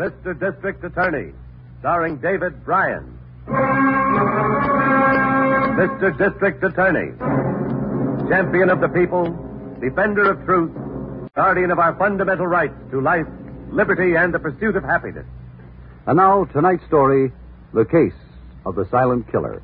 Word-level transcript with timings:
Mr. 0.00 0.32
District 0.32 0.82
Attorney, 0.82 1.34
starring 1.80 2.16
David 2.16 2.64
Brian. 2.64 3.18
Mr. 5.76 6.16
District 6.16 6.64
Attorney, 6.64 7.12
champion 8.30 8.70
of 8.70 8.80
the 8.80 8.88
people, 8.88 9.24
defender 9.78 10.30
of 10.30 10.42
truth, 10.46 10.70
guardian 11.34 11.70
of 11.70 11.78
our 11.78 11.94
fundamental 11.96 12.46
rights 12.46 12.72
to 12.90 13.02
life, 13.02 13.26
liberty, 13.70 14.16
and 14.16 14.32
the 14.32 14.38
pursuit 14.38 14.74
of 14.74 14.84
happiness. 14.84 15.26
And 16.06 16.16
now, 16.16 16.46
tonight's 16.46 16.86
story 16.86 17.30
The 17.74 17.84
Case 17.84 18.18
of 18.64 18.76
the 18.76 18.88
Silent 18.90 19.30
Killer. 19.30 19.62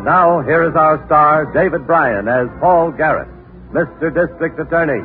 And 0.00 0.08
now, 0.08 0.40
here 0.40 0.64
is 0.64 0.72
our 0.76 0.96
star, 1.04 1.44
David 1.52 1.86
Brian, 1.86 2.24
as 2.24 2.48
Paul 2.58 2.88
Garrett, 2.90 3.28
Mr. 3.68 4.08
District 4.08 4.56
Attorney. 4.56 5.04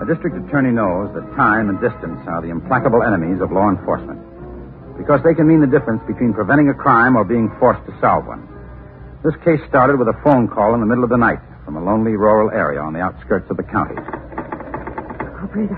A 0.00 0.06
district 0.08 0.40
attorney 0.48 0.72
knows 0.72 1.12
that 1.12 1.28
time 1.36 1.68
and 1.68 1.76
distance 1.76 2.24
are 2.24 2.40
the 2.40 2.48
implacable 2.48 3.02
enemies 3.04 3.44
of 3.44 3.52
law 3.52 3.68
enforcement 3.68 4.16
because 4.96 5.20
they 5.20 5.34
can 5.36 5.44
mean 5.44 5.60
the 5.60 5.68
difference 5.68 6.00
between 6.08 6.32
preventing 6.32 6.70
a 6.70 6.74
crime 6.74 7.14
or 7.14 7.22
being 7.22 7.52
forced 7.60 7.84
to 7.84 7.92
solve 8.00 8.24
one. 8.24 8.48
This 9.28 9.36
case 9.44 9.60
started 9.68 10.00
with 10.00 10.08
a 10.08 10.16
phone 10.24 10.48
call 10.48 10.72
in 10.72 10.80
the 10.80 10.88
middle 10.88 11.04
of 11.04 11.10
the 11.10 11.20
night 11.20 11.44
from 11.66 11.76
a 11.76 11.84
lonely 11.84 12.16
rural 12.16 12.48
area 12.48 12.80
on 12.80 12.94
the 12.94 13.00
outskirts 13.00 13.50
of 13.50 13.58
the 13.58 13.64
county. 13.68 14.00
Operator. 15.36 15.76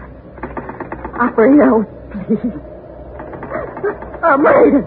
Operator, 1.18 1.66
oh, 1.66 1.82
please. 2.14 2.75
Operator. 4.22 4.82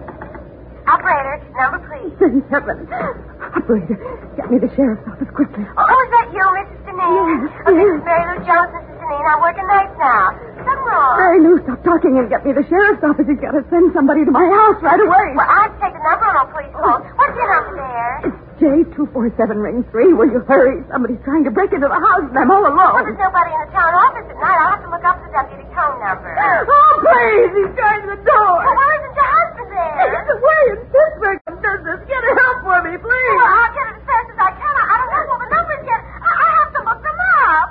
Operator, 0.89 1.35
number 1.53 1.79
please. 1.85 2.13
Thank 2.19 2.49
heaven. 2.49 2.87
Operator, 2.89 3.97
get 4.35 4.49
me 4.49 4.57
the 4.57 4.69
sheriff's 4.73 5.05
office 5.05 5.29
quickly. 5.37 5.63
Oh, 5.77 5.85
oh 5.85 5.99
is 6.01 6.09
that 6.17 6.27
you, 6.33 6.45
Mrs. 6.57 6.79
Deneen? 6.89 7.45
Yes, 7.45 7.53
Oh, 7.69 7.73
yes. 7.77 7.93
is 7.93 8.01
Mary 8.03 8.25
Lou 8.25 8.37
Jones, 8.45 8.71
Mrs. 8.73 8.97
Deneen. 8.97 9.23
I'm 9.29 9.39
working 9.45 9.67
nights 9.69 9.95
now. 10.01 10.33
Something 10.65 10.81
wrong. 10.89 11.13
Mary 11.21 11.39
Lou, 11.45 11.55
stop 11.63 11.79
talking 11.85 12.13
and 12.17 12.25
get 12.29 12.41
me 12.45 12.51
the 12.57 12.65
sheriff's 12.65 13.03
office. 13.05 13.27
He's 13.29 13.37
got 13.39 13.53
to 13.53 13.61
send 13.69 13.93
somebody 13.93 14.25
to 14.25 14.31
my 14.33 14.43
house 14.49 14.81
right 14.81 14.99
away. 14.99 15.25
Well, 15.37 15.45
I 15.49 15.69
to 15.69 15.77
take 15.77 15.93
the 15.93 16.01
number 16.03 16.25
on 16.25 16.35
a 16.41 16.45
police 16.49 16.73
phone. 16.73 17.01
What's 17.15 17.35
your 17.37 17.47
number 17.53 17.73
there? 17.77 18.33
It's 18.33 18.91
J247 18.91 19.39
ring 19.63 19.87
3. 19.87 20.13
Will 20.19 20.27
you 20.35 20.41
hurry? 20.43 20.83
Somebody's 20.91 21.21
trying 21.23 21.45
to 21.47 21.51
break 21.53 21.71
into 21.71 21.87
the 21.87 21.95
house 21.95 22.27
and 22.27 22.35
I'm 22.35 22.51
all 22.51 22.59
Well, 22.65 22.75
alone. 22.75 23.07
there's 23.07 23.15
nobody 23.15 23.55
in 23.55 23.61
the 23.63 23.71
town 23.71 23.93
office 23.95 24.27
at 24.27 24.35
night. 24.35 24.57
I'll 24.59 24.71
have 24.75 24.83
to 24.83 24.89
look 24.91 25.05
up 25.07 25.15
the 25.23 25.31
deputy 25.31 25.63
phone 25.71 25.95
number. 26.03 26.27
Oh, 26.35 26.91
please. 27.07 27.55
He's 27.55 27.71
trying 27.79 28.03
the 28.03 28.19
door. 28.19 28.59
Well, 28.59 28.75
why 28.75 28.89
isn't 28.99 29.15
your 29.15 29.29
husband 29.31 29.69
there? 29.71 29.95
He's 30.11 30.27
away 30.27 30.61
in 30.75 30.79
Pittsburgh 30.91 31.39
on 31.47 31.55
business. 31.63 31.99
Get 32.03 32.19
help 32.35 32.57
for 32.67 32.79
me, 32.83 32.93
please. 32.99 33.31
Well, 33.39 33.47
I'll 33.47 33.71
get 33.71 33.85
it 33.87 33.95
as 33.95 34.03
fast 34.03 34.27
as 34.27 34.39
I 34.43 34.51
can. 34.59 34.73
I 34.75 34.83
I 34.91 34.95
don't 34.99 35.13
have 35.15 35.27
all 35.31 35.39
the 35.39 35.51
numbers 35.55 35.83
yet. 35.87 36.01
I, 36.03 36.31
I 36.35 36.47
have 36.59 36.71
to 36.75 36.81
look 36.83 36.99
them 36.99 37.19
up. 37.47 37.69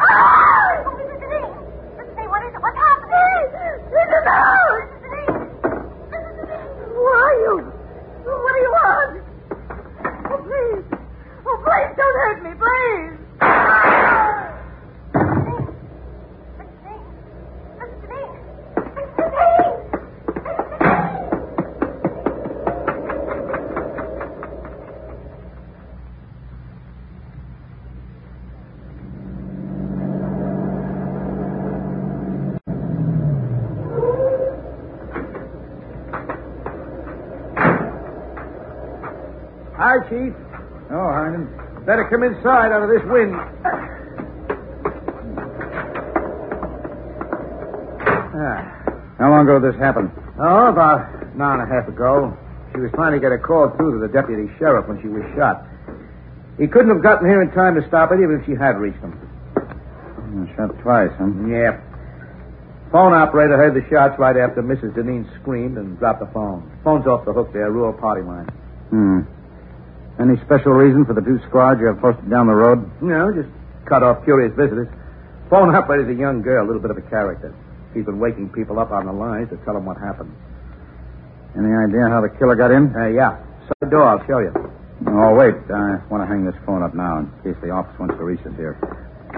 Oh, 0.00 0.96
Mrs. 0.96 1.20
Deneen. 1.20 1.52
Mrs. 2.00 2.08
Deneen, 2.16 2.28
what 2.32 2.40
is 2.48 2.56
it? 2.56 2.60
What's 2.64 2.80
happening? 2.80 3.36
He's 3.92 4.00
in 4.00 4.22
the 4.24 4.32
house. 4.32 4.80
Mrs. 4.80 5.00
Deneen. 5.04 5.36
Mrs. 6.08 6.34
Deneen. 6.40 6.88
Who 6.88 7.04
are 7.04 7.34
you? 7.36 7.52
What 8.24 8.52
do 8.56 8.60
you 8.64 8.72
want? 8.80 9.12
Oh, 10.32 10.40
please. 10.40 10.84
Oh, 11.44 11.56
please 11.60 11.92
don't 12.00 12.16
hurt 12.24 12.38
me, 12.42 12.52
please. 12.56 14.22
Hi, 39.92 40.00
Chief. 40.08 40.32
Oh, 40.88 41.04
Harlan. 41.12 41.44
Better 41.84 42.08
come 42.08 42.24
inside 42.24 42.72
out 42.72 42.80
of 42.80 42.88
this 42.88 43.04
wind. 43.12 43.36
Ah. 48.32 48.64
How 49.20 49.28
long 49.28 49.44
ago 49.44 49.60
did 49.60 49.74
this 49.74 49.80
happen? 49.80 50.08
Oh, 50.40 50.72
about 50.72 51.12
an 51.36 51.36
hour 51.36 51.60
and 51.60 51.68
a 51.68 51.68
half 51.68 51.92
ago. 51.92 52.32
She 52.72 52.80
was 52.80 52.88
trying 52.96 53.12
to 53.12 53.20
get 53.20 53.36
a 53.36 53.38
call 53.38 53.68
through 53.76 54.00
to 54.00 54.06
the 54.08 54.08
deputy 54.08 54.48
sheriff 54.56 54.88
when 54.88 54.96
she 55.04 55.12
was 55.12 55.20
shot. 55.36 55.60
He 56.56 56.64
couldn't 56.64 56.88
have 56.88 57.04
gotten 57.04 57.28
here 57.28 57.44
in 57.44 57.52
time 57.52 57.76
to 57.76 57.84
stop 57.84 58.16
it, 58.16 58.24
even 58.24 58.40
if 58.40 58.48
she 58.48 58.56
had 58.56 58.80
reached 58.80 59.04
him. 59.04 59.12
Oh, 59.60 60.48
Shot 60.56 60.72
twice, 60.80 61.12
huh? 61.20 61.28
Yeah. 61.44 61.76
Phone 62.88 63.12
operator 63.12 63.60
heard 63.60 63.76
the 63.76 63.84
shots 63.92 64.16
right 64.16 64.40
after 64.40 64.64
Mrs. 64.64 64.96
Deneen 64.96 65.28
screamed 65.44 65.76
and 65.76 65.98
dropped 66.00 66.24
the 66.24 66.32
phone. 66.32 66.64
Phone's 66.80 67.04
off 67.04 67.28
the 67.28 67.36
hook 67.36 67.52
there, 67.52 67.68
rural 67.70 67.92
party 67.92 68.24
line. 68.24 68.48
Hmm. 68.88 69.28
Any 70.22 70.38
special 70.46 70.70
reason 70.70 71.02
for 71.04 71.18
the 71.18 71.20
two 71.20 71.42
squads 71.50 71.80
you 71.82 71.90
have 71.90 71.98
posted 71.98 72.30
down 72.30 72.46
the 72.46 72.54
road? 72.54 72.86
No, 73.02 73.34
just 73.34 73.50
cut 73.90 74.06
off 74.06 74.22
curious 74.22 74.54
visitors. 74.54 74.86
Phone 75.50 75.74
operator's 75.74 76.14
a 76.14 76.18
young 76.18 76.42
girl, 76.42 76.62
a 76.62 76.66
little 76.66 76.80
bit 76.80 76.92
of 76.94 76.96
a 76.96 77.02
character. 77.10 77.50
She's 77.90 78.06
been 78.06 78.22
waking 78.22 78.50
people 78.54 78.78
up 78.78 78.92
on 78.92 79.06
the 79.06 79.12
lines 79.12 79.50
to 79.50 79.58
tell 79.66 79.74
them 79.74 79.84
what 79.84 79.98
happened. 79.98 80.30
Any 81.58 81.74
idea 81.74 82.06
how 82.06 82.22
the 82.22 82.30
killer 82.38 82.54
got 82.54 82.70
in? 82.70 82.94
Uh, 82.94 83.10
yeah. 83.10 83.42
Side 83.66 83.90
door, 83.90 84.06
I'll 84.06 84.24
show 84.30 84.38
you. 84.38 84.54
Oh, 85.10 85.34
wait. 85.34 85.58
I 85.74 85.98
want 86.06 86.22
to 86.22 86.28
hang 86.30 86.46
this 86.46 86.54
phone 86.64 86.86
up 86.86 86.94
now 86.94 87.18
in 87.18 87.26
case 87.42 87.58
the 87.60 87.74
office 87.74 87.98
wants 87.98 88.14
to 88.14 88.22
reach 88.22 88.46
us 88.46 88.54
here. 88.54 88.78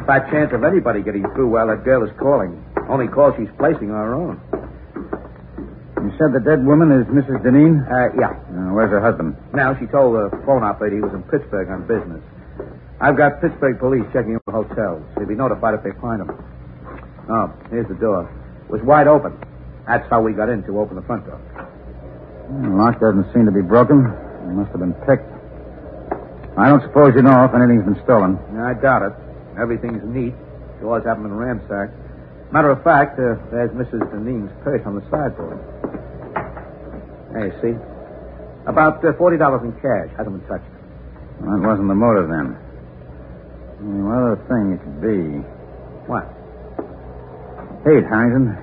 Fat 0.04 0.28
chance 0.30 0.52
of 0.52 0.64
anybody 0.68 1.00
getting 1.00 1.24
through 1.32 1.48
while 1.48 1.66
that 1.72 1.82
girl 1.82 2.04
is 2.04 2.12
calling. 2.20 2.60
Only 2.92 3.08
call 3.08 3.32
she's 3.40 3.48
placing 3.56 3.88
on 3.88 4.04
her 4.04 4.14
own. 4.14 4.36
You 6.04 6.12
said 6.20 6.36
the 6.36 6.44
dead 6.44 6.60
woman 6.60 6.92
is 6.92 7.08
Mrs. 7.08 7.40
Deneen? 7.40 7.80
Uh, 7.88 8.12
yeah. 8.20 8.36
Uh, 8.36 8.76
where's 8.76 8.92
her 8.92 9.00
husband? 9.00 9.32
Now, 9.56 9.72
she 9.80 9.88
told 9.88 10.12
the 10.12 10.28
phone 10.44 10.60
operator 10.60 10.96
he 10.96 11.00
was 11.00 11.16
in 11.16 11.24
Pittsburgh 11.32 11.72
on 11.72 11.88
business. 11.88 12.20
I've 13.00 13.16
got 13.16 13.40
Pittsburgh 13.40 13.80
police 13.80 14.04
checking 14.12 14.36
the 14.36 14.52
hotels. 14.52 15.00
They'll 15.16 15.24
be 15.24 15.34
notified 15.34 15.72
if 15.72 15.82
they 15.82 15.96
find 16.04 16.20
him. 16.20 16.28
Oh, 17.32 17.48
here's 17.72 17.88
the 17.88 17.96
door. 17.96 18.28
It 18.28 18.70
was 18.70 18.84
wide 18.84 19.08
open. 19.08 19.32
That's 19.88 20.04
how 20.12 20.20
we 20.20 20.36
got 20.36 20.52
in 20.52 20.60
to 20.68 20.76
open 20.76 20.96
the 20.96 21.06
front 21.08 21.24
door. 21.24 21.40
The 22.52 22.68
lock 22.68 23.00
doesn't 23.00 23.32
seem 23.32 23.48
to 23.48 23.52
be 23.56 23.64
broken. 23.64 24.04
It 24.04 24.52
must 24.52 24.76
have 24.76 24.84
been 24.84 24.92
picked. 25.08 25.24
I 26.60 26.68
don't 26.68 26.84
suppose 26.84 27.16
you 27.16 27.24
know 27.24 27.48
if 27.48 27.56
anything's 27.56 27.88
been 27.88 28.00
stolen. 28.04 28.36
I 28.60 28.76
doubt 28.76 29.08
it. 29.08 29.16
Everything's 29.56 30.04
neat. 30.04 30.36
Doors 30.84 31.02
haven't 31.08 31.24
been 31.24 31.32
ransacked. 31.32 31.96
Matter 32.52 32.70
of 32.70 32.84
fact, 32.84 33.16
uh, 33.16 33.40
there's 33.48 33.72
Mrs. 33.72 34.04
Deneen's 34.12 34.52
purse 34.62 34.84
on 34.84 34.94
the 34.94 35.02
sideboard. 35.08 35.58
You 37.34 37.52
see. 37.60 37.74
About 38.66 39.04
uh, 39.04 39.12
$40 39.12 39.64
in 39.64 39.72
cash. 39.82 40.08
Hasn't 40.16 40.38
been 40.38 40.48
touched. 40.48 40.70
Well, 41.40 41.58
that 41.58 41.66
wasn't 41.66 41.88
the 41.88 41.98
motive 41.98 42.30
then. 42.30 42.56
What 44.06 44.16
other 44.16 44.40
thing 44.48 44.72
it 44.72 44.80
could 44.80 45.00
be? 45.02 45.42
What? 46.06 46.24
Hey, 47.84 48.00
Harrington. 48.06 48.56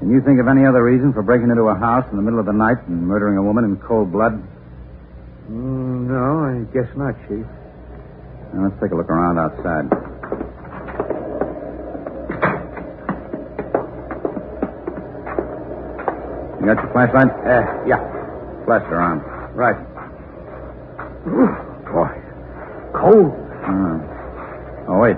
Can 0.00 0.10
you 0.10 0.20
think 0.24 0.40
of 0.40 0.48
any 0.48 0.66
other 0.66 0.82
reason 0.82 1.12
for 1.12 1.22
breaking 1.22 1.48
into 1.48 1.68
a 1.68 1.78
house 1.78 2.04
in 2.10 2.16
the 2.16 2.22
middle 2.22 2.40
of 2.40 2.46
the 2.46 2.52
night 2.56 2.76
and 2.88 3.06
murdering 3.06 3.38
a 3.38 3.42
woman 3.42 3.64
in 3.64 3.76
cold 3.76 4.12
blood? 4.12 4.32
Mm, 5.48 6.08
no, 6.08 6.44
I 6.44 6.64
guess 6.72 6.88
not, 6.96 7.14
Chief. 7.28 7.46
Now, 8.52 8.68
let's 8.68 8.80
take 8.82 8.92
a 8.92 8.96
look 8.96 9.08
around 9.08 9.38
outside. 9.38 10.09
You 16.60 16.66
got 16.66 16.76
your 16.76 16.92
flashlight? 16.92 17.32
Uh, 17.40 17.64
yeah. 17.88 18.00
Flash 18.68 18.84
it 18.84 18.92
around. 18.92 19.24
Right. 19.56 19.80
Boy. 21.88 22.12
Cold. 22.92 23.32
Oh. 23.64 24.92
oh, 24.92 24.98
wait. 25.00 25.16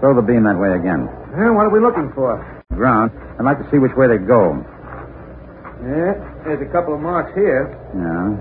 Throw 0.00 0.16
the 0.16 0.24
beam 0.24 0.44
that 0.44 0.56
way 0.56 0.72
again. 0.72 1.04
Yeah, 1.36 1.52
what 1.52 1.68
are 1.68 1.74
we 1.74 1.80
looking 1.80 2.10
for? 2.14 2.40
Ground. 2.72 3.12
I'd 3.38 3.44
like 3.44 3.58
to 3.58 3.68
see 3.70 3.76
which 3.76 3.92
way 3.96 4.08
they 4.08 4.16
go. 4.16 4.56
Yeah, 5.84 6.16
there's 6.44 6.62
a 6.64 6.70
couple 6.72 6.94
of 6.94 7.00
marks 7.00 7.34
here. 7.34 7.68
Yeah. 7.92 8.32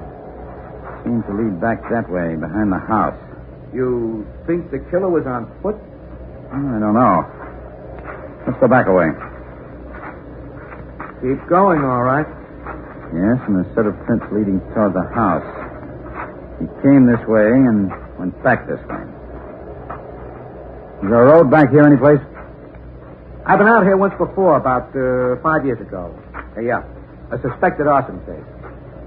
Seems 1.04 1.26
to 1.28 1.34
lead 1.36 1.60
back 1.60 1.84
that 1.92 2.08
way, 2.10 2.40
behind 2.40 2.72
the 2.72 2.80
house. 2.80 3.18
You 3.74 4.26
think 4.48 4.72
the 4.72 4.80
killer 4.90 5.10
was 5.12 5.28
on 5.28 5.52
foot? 5.62 5.76
Oh, 5.76 6.64
I 6.64 6.80
don't 6.80 6.96
know. 6.96 7.28
Let's 8.48 8.60
go 8.60 8.68
back 8.68 8.88
a 8.88 8.94
way. 8.94 9.12
Keep 11.22 11.50
going, 11.50 11.82
all 11.82 12.04
right. 12.04 12.28
Yes, 13.10 13.42
and 13.50 13.58
a 13.58 13.66
set 13.74 13.86
of 13.90 13.98
prints 14.06 14.26
leading 14.32 14.62
toward 14.76 14.94
the 14.94 15.02
house. 15.18 15.46
He 16.62 16.68
came 16.86 17.10
this 17.10 17.22
way 17.26 17.50
and 17.50 17.90
went 18.20 18.38
back 18.44 18.68
this 18.68 18.78
way. 18.86 19.02
Is 21.02 21.10
there 21.10 21.26
a 21.26 21.26
road 21.26 21.50
back 21.50 21.72
here 21.72 21.82
anyplace? 21.82 22.22
I've 23.46 23.58
been 23.58 23.68
out 23.68 23.82
here 23.84 23.98
once 23.98 24.14
before, 24.18 24.58
about 24.58 24.94
uh, 24.94 25.42
five 25.42 25.66
years 25.66 25.82
ago. 25.82 26.14
Uh, 26.36 26.62
yeah, 26.62 26.84
a 27.32 27.42
suspected 27.42 27.88
arson 27.88 28.20
case. 28.26 28.46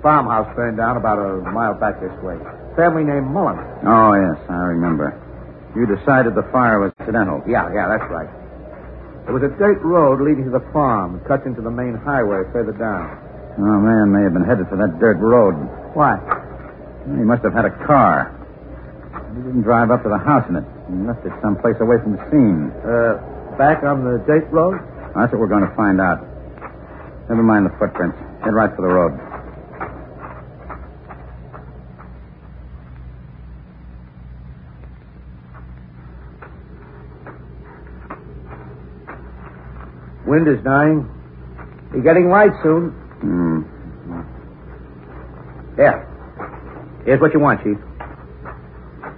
Farmhouse 0.03 0.51
burned 0.57 0.79
down 0.79 0.97
about 0.97 1.19
a 1.19 1.45
mile 1.53 1.75
back 1.75 2.01
this 2.01 2.15
way. 2.25 2.39
Family 2.75 3.05
named 3.05 3.27
Mullen. 3.29 3.59
Oh, 3.87 4.15
yes, 4.19 4.41
I 4.49 4.75
remember. 4.75 5.15
You 5.77 5.87
decided 5.87 6.35
the 6.35 6.49
fire 6.51 6.81
was 6.81 6.91
accidental. 6.99 7.43
Yeah, 7.47 7.71
yeah, 7.75 7.87
that's 7.87 8.11
right. 8.11 8.40
There 9.25 9.35
was 9.37 9.45
a 9.45 9.53
dirt 9.59 9.79
road 9.83 10.21
leading 10.21 10.45
to 10.45 10.51
the 10.51 10.65
farm, 10.73 11.21
cuts 11.29 11.47
into 11.47 11.63
the 11.63 11.71
main 11.71 11.95
highway 11.95 12.43
further 12.53 12.73
down. 12.73 13.15
Oh, 13.61 13.79
man 13.79 14.11
may 14.11 14.23
have 14.25 14.33
been 14.33 14.45
headed 14.47 14.67
for 14.69 14.77
that 14.81 14.99
dirt 14.99 15.19
road. 15.21 15.55
Why? 15.95 16.17
He 17.07 17.23
must 17.23 17.43
have 17.45 17.53
had 17.53 17.65
a 17.65 17.75
car. 17.87 18.33
He 19.37 19.43
didn't 19.43 19.63
drive 19.63 19.91
up 19.91 20.03
to 20.03 20.11
the 20.11 20.19
house 20.19 20.47
in 20.49 20.57
it. 20.57 20.67
He 20.89 20.97
left 21.07 21.23
it 21.27 21.33
someplace 21.43 21.77
away 21.81 22.01
from 22.03 22.17
the 22.17 22.23
scene. 22.33 22.73
Uh, 22.83 23.21
back 23.59 23.85
on 23.85 24.03
the 24.03 24.19
dirt 24.27 24.49
road? 24.51 24.81
That's 25.15 25.31
what 25.31 25.39
we're 25.41 25.53
going 25.53 25.67
to 25.67 25.75
find 25.77 26.01
out. 26.01 26.25
Never 27.29 27.43
mind 27.43 27.67
the 27.67 27.75
footprints. 27.79 28.19
Head 28.43 28.55
right 28.55 28.71
for 28.75 28.83
the 28.83 28.91
road. 28.91 29.15
Wind 40.31 40.47
is 40.47 40.63
dying. 40.63 41.11
Be 41.93 42.01
getting 42.07 42.31
light 42.31 42.55
soon. 42.63 42.95
Hmm. 43.19 43.67
Here. 45.75 46.07
Here's 47.05 47.21
what 47.21 47.35
you 47.35 47.41
want, 47.41 47.59
Chief. 47.65 47.75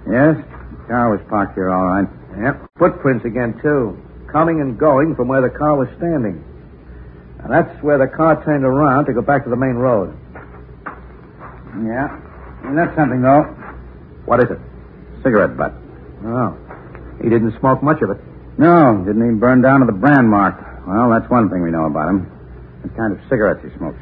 Yes? 0.09 0.41
The 0.41 0.89
car 0.89 1.13
was 1.13 1.21
parked 1.29 1.53
here, 1.53 1.69
all 1.69 1.85
right. 1.85 2.09
Yep. 2.41 2.65
Footprints 2.79 3.25
again, 3.25 3.53
too. 3.61 4.01
Coming 4.31 4.61
and 4.61 4.73
going 4.75 5.13
from 5.13 5.27
where 5.27 5.43
the 5.45 5.53
car 5.53 5.77
was 5.77 5.87
standing. 5.97 6.43
And 7.45 7.53
that's 7.53 7.83
where 7.83 7.99
the 7.99 8.07
car 8.07 8.43
turned 8.43 8.65
around 8.65 9.05
to 9.05 9.13
go 9.13 9.21
back 9.21 9.43
to 9.43 9.51
the 9.51 9.55
main 9.55 9.77
road. 9.77 10.17
Yeah. 11.85 12.09
And 12.65 12.75
that's 12.75 12.95
something, 12.97 13.21
though. 13.21 13.43
What 14.25 14.41
is 14.41 14.49
it? 14.49 14.57
Cigarette 15.21 15.55
butt. 15.57 15.73
Oh. 16.25 16.57
He 17.21 17.29
didn't 17.29 17.53
smoke 17.59 17.83
much 17.83 18.01
of 18.01 18.09
it. 18.09 18.17
No, 18.57 19.03
didn't 19.05 19.21
even 19.21 19.37
burn 19.37 19.61
down 19.61 19.81
to 19.81 19.85
the 19.85 19.91
brand 19.91 20.27
mark. 20.27 20.72
Well, 20.87 21.09
that's 21.09 21.29
one 21.29 21.49
thing 21.49 21.63
we 21.63 21.71
know 21.71 21.85
about 21.85 22.09
him. 22.09 22.27
What 22.81 22.95
kind 22.97 23.13
of 23.13 23.19
cigarettes 23.29 23.63
he 23.63 23.71
smokes. 23.77 23.99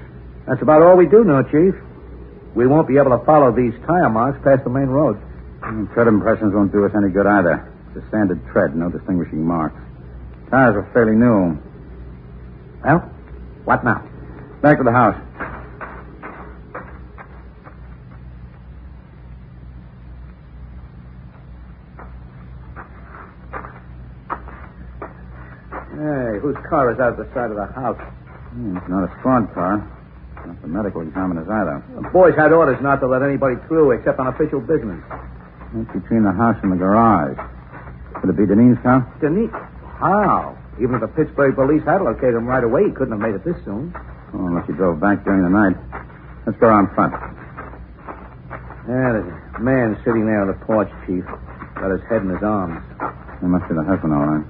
That's 0.48 0.62
about 0.62 0.82
all 0.82 0.98
we 0.98 1.06
do 1.06 1.24
know, 1.24 1.44
Chief. 1.44 1.76
We 2.56 2.68
won't 2.68 2.88
be 2.88 2.98
able 2.98 3.18
to 3.18 3.24
follow 3.24 3.54
these 3.54 3.74
tire 3.86 4.10
marks 4.10 4.40
past 4.44 4.64
the 4.64 4.70
main 4.70 4.88
road. 4.88 5.22
And 5.62 5.90
tread 5.94 6.08
impressions 6.08 6.54
won't 6.54 6.72
do 6.72 6.86
us 6.86 6.92
any 6.98 7.14
good 7.14 7.28
either. 7.28 7.72
It's 7.94 8.04
a 8.04 8.08
standard 8.10 8.42
tread, 8.52 8.76
no 8.76 8.90
distinguishing 8.90 9.46
marks. 9.46 9.80
Tires 10.50 10.76
are 10.76 10.90
fairly 10.92 11.16
new. 11.16 11.58
Well, 12.84 13.00
what 13.64 13.84
now? 13.84 14.02
Back 14.62 14.78
to 14.80 14.84
the 14.84 14.92
house. 14.92 15.16
Whose 26.40 26.56
car 26.70 26.92
is 26.92 27.00
out 27.00 27.18
the 27.18 27.28
side 27.34 27.52
of 27.52 27.58
the 27.58 27.68
house? 27.74 28.00
Hmm, 28.56 28.78
it's 28.78 28.88
not 28.90 29.04
a 29.04 29.12
squad 29.20 29.52
car. 29.54 29.82
Not 30.46 30.62
the 30.62 30.68
medical 30.68 31.02
examiner's 31.02 31.48
either. 31.50 31.84
The 32.02 32.10
boys 32.10 32.34
had 32.36 32.52
orders 32.52 32.82
not 32.82 33.00
to 33.02 33.08
let 33.08 33.22
anybody 33.22 33.56
through 33.68 33.92
except 33.92 34.20
on 34.20 34.28
official 34.28 34.60
business. 34.60 35.00
It's 35.76 35.92
between 35.94 36.24
the 36.24 36.32
house 36.34 36.58
and 36.64 36.72
the 36.72 36.76
garage. 36.78 37.38
Could 38.20 38.30
it 38.32 38.38
be 38.38 38.46
Deneen's 38.46 38.82
car? 38.82 39.06
Denise? 39.22 39.54
How? 40.00 40.58
Even 40.82 40.96
if 40.96 41.02
the 41.02 41.14
Pittsburgh 41.14 41.56
police 41.56 41.84
had 41.86 42.02
located 42.02 42.36
him 42.36 42.46
right 42.46 42.64
away, 42.64 42.86
he 42.90 42.92
couldn't 42.92 43.14
have 43.14 43.22
made 43.22 43.36
it 43.36 43.46
this 43.46 43.56
soon. 43.64 43.94
Oh, 44.34 44.48
unless 44.48 44.66
he 44.66 44.74
drove 44.74 45.00
back 45.00 45.24
during 45.24 45.44
the 45.44 45.50
night. 45.52 45.78
Let's 46.46 46.58
go 46.60 46.68
around 46.68 46.90
front. 46.96 47.14
Yeah, 48.90 49.14
there's 49.14 49.30
a 49.30 49.60
man 49.62 49.96
sitting 50.04 50.26
there 50.26 50.42
on 50.42 50.48
the 50.50 50.58
porch, 50.66 50.90
Chief. 51.06 51.24
Got 51.78 51.92
his 51.94 52.02
head 52.10 52.24
in 52.26 52.30
his 52.34 52.42
arms. 52.42 52.82
That 52.98 53.48
must 53.48 53.70
be 53.70 53.76
the 53.78 53.86
husband, 53.86 54.14
all 54.14 54.26
right. 54.26 54.46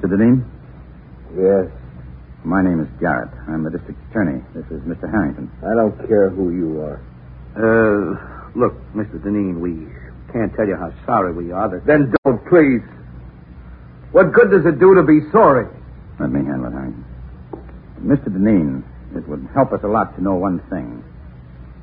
Mr. 0.00 0.16
Deneen? 0.16 0.44
Yes. 1.36 1.68
My 2.42 2.62
name 2.62 2.80
is 2.80 2.88
Garrett. 3.00 3.28
I'm 3.48 3.64
the 3.64 3.70
district 3.70 4.00
attorney. 4.08 4.40
This 4.54 4.64
is 4.72 4.80
Mr. 4.88 5.10
Harrington. 5.10 5.50
I 5.60 5.74
don't 5.76 5.92
care 6.08 6.30
who 6.30 6.56
you 6.56 6.80
are. 6.80 6.96
Uh, 7.52 8.48
look, 8.58 8.72
Mr. 8.96 9.20
Deneen, 9.20 9.60
we 9.60 9.92
can't 10.32 10.54
tell 10.56 10.66
you 10.66 10.76
how 10.76 10.88
sorry 11.04 11.34
we 11.34 11.52
are 11.52 11.68
that... 11.68 11.84
Then 11.84 12.14
don't, 12.24 12.40
please. 12.48 12.80
What 14.12 14.32
good 14.32 14.50
does 14.50 14.64
it 14.64 14.80
do 14.80 14.94
to 14.94 15.02
be 15.02 15.20
sorry? 15.32 15.68
Let 16.18 16.30
me 16.32 16.46
handle 16.46 16.68
it, 16.68 16.72
Harrington. 16.72 17.04
Mr. 18.00 18.32
Deneen, 18.32 18.82
it 19.14 19.28
would 19.28 19.46
help 19.52 19.72
us 19.72 19.80
a 19.84 19.88
lot 19.88 20.16
to 20.16 20.22
know 20.22 20.34
one 20.34 20.60
thing. 20.70 21.04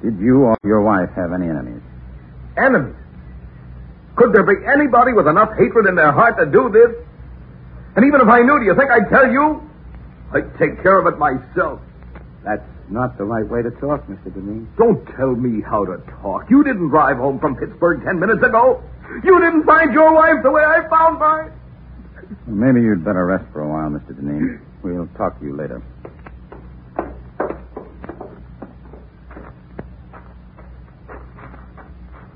Did 0.02 0.18
you 0.18 0.42
or 0.42 0.58
your 0.64 0.82
wife 0.82 1.10
have 1.16 1.34
any 1.34 1.48
enemies? 1.50 1.84
Enemies? 2.58 2.96
Could 4.16 4.34
there 4.34 4.44
be 4.44 4.58
anybody 4.66 5.14
with 5.14 5.28
enough 5.28 5.54
hatred 5.54 5.86
in 5.86 5.94
their 5.94 6.12
heart 6.12 6.40
to 6.40 6.48
do 6.48 6.74
this? 6.74 7.07
And 7.98 8.06
even 8.06 8.22
if 8.22 8.28
I 8.28 8.40
knew, 8.42 8.60
do 8.60 8.66
you 8.66 8.76
think 8.78 8.92
I'd 8.92 9.10
tell 9.10 9.26
you? 9.30 9.60
I'd 10.32 10.54
take 10.60 10.82
care 10.84 11.00
of 11.02 11.08
it 11.12 11.18
myself. 11.18 11.82
That's 12.46 12.62
not 12.90 13.18
the 13.18 13.24
right 13.26 13.48
way 13.50 13.64
to 13.64 13.72
talk, 13.72 14.06
Mr. 14.06 14.30
Deneen. 14.30 14.68
Don't 14.78 15.04
tell 15.18 15.34
me 15.36 15.62
how 15.66 15.84
to 15.84 15.98
talk. 16.22 16.46
You 16.50 16.64
didn't 16.64 16.90
drive 16.90 17.18
home 17.18 17.40
from 17.40 17.56
Pittsburgh 17.56 18.04
ten 18.06 18.20
minutes 18.20 18.44
ago. 18.44 18.84
You 19.24 19.40
didn't 19.40 19.66
find 19.66 19.94
your 19.94 20.14
wife 20.14 20.44
the 20.44 20.52
way 20.52 20.62
I 20.64 20.88
found 20.90 21.18
mine. 21.18 21.52
Maybe 22.46 22.82
you'd 22.82 23.04
better 23.04 23.26
rest 23.26 23.46
for 23.52 23.62
a 23.62 23.68
while, 23.68 23.90
Mr. 23.90 24.14
Deneen. 24.14 24.60
We'll 24.84 25.08
talk 25.18 25.40
to 25.40 25.46
you 25.46 25.58
later. 25.58 25.82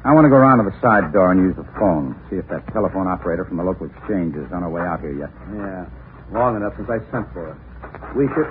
I 0.03 0.13
want 0.17 0.25
to 0.25 0.33
go 0.33 0.41
around 0.41 0.57
to 0.57 0.65
the 0.65 0.73
side 0.81 1.13
door 1.13 1.29
and 1.29 1.45
use 1.45 1.55
the 1.55 1.67
phone. 1.77 2.17
See 2.29 2.37
if 2.41 2.47
that 2.49 2.65
telephone 2.73 3.05
operator 3.05 3.45
from 3.45 3.57
the 3.57 3.63
local 3.63 3.85
exchange 3.85 4.33
is 4.33 4.49
on 4.49 4.65
her 4.65 4.69
way 4.69 4.81
out 4.81 4.99
here 4.99 5.13
yet. 5.13 5.29
Yeah, 5.53 5.85
long 6.33 6.57
enough 6.57 6.73
since 6.73 6.89
I 6.89 6.97
sent 7.13 7.29
for 7.33 7.53
her. 7.53 7.57
We 8.17 8.25
should... 8.33 8.49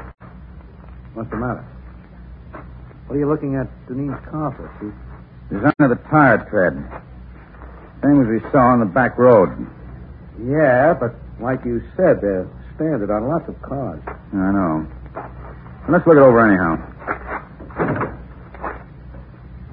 What's 1.18 1.30
the 1.30 1.42
matter? 1.42 1.66
What 3.10 3.16
are 3.16 3.18
you 3.18 3.26
looking 3.26 3.58
at 3.58 3.66
Deneen's 3.90 4.22
car 4.30 4.54
for, 4.54 4.70
Chief? 4.78 4.94
Design 5.50 5.74
of 5.82 5.90
the 5.90 5.98
tire 6.06 6.38
tread. 6.46 6.78
Same 8.06 8.22
as 8.22 8.30
we 8.30 8.38
saw 8.54 8.70
on 8.70 8.78
the 8.78 8.86
back 8.86 9.18
road. 9.18 9.50
Yeah, 10.38 10.94
but 10.94 11.18
like 11.42 11.66
you 11.66 11.82
said, 11.98 12.22
they're 12.22 12.46
standard 12.78 13.10
on 13.10 13.26
lots 13.26 13.50
of 13.50 13.60
cars. 13.60 13.98
I 14.06 14.54
know. 14.54 14.86
Let's 15.90 16.06
look 16.06 16.14
it 16.16 16.22
over 16.22 16.38
anyhow. 16.46 16.78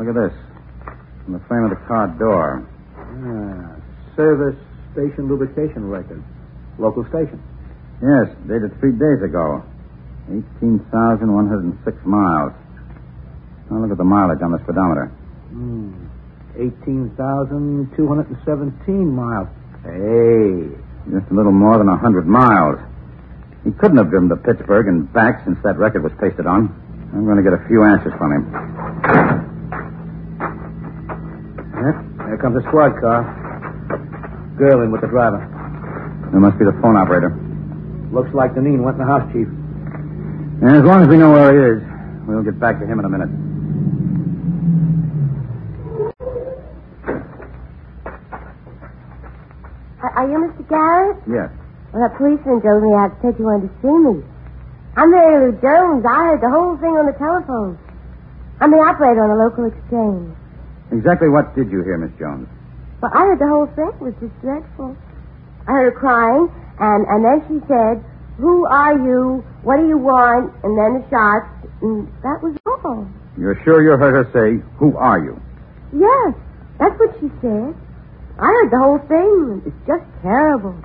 Look 0.01 0.09
at 0.09 0.15
this. 0.17 0.46
On 1.27 1.33
the 1.33 1.43
frame 1.47 1.65
of 1.67 1.71
the 1.71 1.81
car 1.87 2.07
door. 2.15 2.63
Ah, 2.95 3.75
service 4.15 4.55
station 4.93 5.27
lubrication 5.27 5.83
record. 5.89 6.23
Local 6.79 7.03
station. 7.11 7.43
Yes, 8.01 8.31
dated 8.47 8.71
three 8.79 8.93
days 8.95 9.19
ago. 9.21 9.61
18,106 10.31 11.97
miles. 12.05 12.53
Now 13.69 13.83
look 13.83 13.91
at 13.91 13.97
the 13.97 14.07
mileage 14.07 14.41
on 14.41 14.51
the 14.55 14.59
speedometer. 14.63 15.11
Hmm. 15.51 15.91
18,217 16.55 17.91
miles. 19.11 19.47
Hey. 19.83 20.71
Just 21.11 21.27
a 21.31 21.35
little 21.35 21.51
more 21.51 21.77
than 21.77 21.87
a 21.87 21.99
100 21.99 22.25
miles. 22.25 22.79
He 23.63 23.71
couldn't 23.71 23.97
have 23.97 24.09
driven 24.09 24.29
to 24.29 24.37
Pittsburgh 24.37 24.87
and 24.87 25.11
back 25.11 25.43
since 25.43 25.59
that 25.63 25.77
record 25.77 26.03
was 26.03 26.13
pasted 26.19 26.47
on. 26.47 26.71
I'm 27.13 27.25
going 27.25 27.37
to 27.37 27.43
get 27.43 27.53
a 27.53 27.63
few 27.67 27.83
answers 27.83 28.13
from 28.17 28.31
him. 28.31 28.47
Yep. 32.37 32.43
There 32.43 32.53
comes 32.53 32.63
a 32.63 32.67
squad 32.69 32.93
car. 33.01 33.25
Girl 34.57 34.83
in 34.83 34.91
with 34.91 35.01
the 35.01 35.07
driver. 35.07 35.41
There 36.31 36.39
must 36.39 36.59
be 36.59 36.65
the 36.65 36.77
phone 36.81 36.95
operator. 36.95 37.33
Looks 38.13 38.29
like 38.33 38.53
Deneen 38.53 38.83
went 38.83 39.01
in 39.01 39.05
the 39.05 39.09
house, 39.09 39.25
Chief. 39.33 39.47
And 40.61 40.69
as 40.69 40.83
long 40.83 41.01
as 41.01 41.07
we 41.07 41.17
know 41.17 41.31
where 41.31 41.49
he 41.49 41.61
is, 41.77 41.81
we'll 42.27 42.43
get 42.43 42.59
back 42.59 42.79
to 42.79 42.85
him 42.85 42.99
in 42.99 43.05
a 43.05 43.09
minute. 43.09 43.29
Are, 50.01 50.13
are 50.21 50.29
you 50.29 50.37
Mr. 50.37 50.61
Garrett? 50.69 51.17
Yes. 51.25 51.49
Well, 51.93 52.05
that 52.05 52.17
policeman 52.17 52.61
told 52.61 52.83
me 52.85 52.93
I 52.93 53.09
said 53.21 53.33
you 53.39 53.45
wanted 53.45 53.69
to 53.69 53.73
see 53.81 53.97
me. 53.97 54.21
I'm 54.93 55.09
Mary 55.09 55.49
Lou 55.49 55.57
Jones. 55.57 56.05
I 56.05 56.37
heard 56.37 56.41
the 56.41 56.53
whole 56.53 56.77
thing 56.77 56.93
on 56.97 57.05
the 57.09 57.17
telephone. 57.17 57.77
I'm 58.61 58.69
the 58.69 58.77
operator 58.77 59.25
on 59.25 59.29
the 59.33 59.41
local 59.41 59.65
exchange. 59.65 60.37
Exactly 60.91 61.29
what 61.29 61.55
did 61.55 61.71
you 61.71 61.83
hear, 61.83 61.97
Miss 61.97 62.11
Jones? 62.19 62.47
Well, 63.01 63.11
I 63.13 63.19
heard 63.27 63.39
the 63.39 63.47
whole 63.47 63.67
thing. 63.75 63.91
It 63.93 64.01
was 64.01 64.15
just 64.19 64.33
dreadful. 64.41 64.95
I 65.67 65.71
heard 65.71 65.93
her 65.93 65.99
crying, 65.99 66.47
and, 66.79 67.01
and 67.07 67.19
then 67.25 67.37
she 67.47 67.57
said, 67.67 68.03
Who 68.39 68.65
are 68.65 68.95
you? 68.97 69.43
What 69.63 69.77
do 69.77 69.87
you 69.87 69.97
want? 69.97 70.55
And 70.63 70.73
then 70.79 71.01
the 71.01 71.03
shots, 71.11 71.51
and 71.81 72.07
that 72.23 72.39
was 72.41 72.55
all. 72.65 73.07
You're 73.37 73.59
sure 73.63 73.83
you 73.83 73.93
heard 73.99 74.15
her 74.15 74.27
say, 74.33 74.63
Who 74.79 74.95
are 74.97 75.19
you? 75.19 75.35
Yes, 75.93 76.33
that's 76.79 76.97
what 76.99 77.13
she 77.19 77.29
said. 77.41 77.75
I 78.39 78.45
heard 78.47 78.71
the 78.71 78.79
whole 78.79 79.01
thing. 79.09 79.61
It's 79.65 79.81
just 79.85 80.05
terrible. 80.21 80.75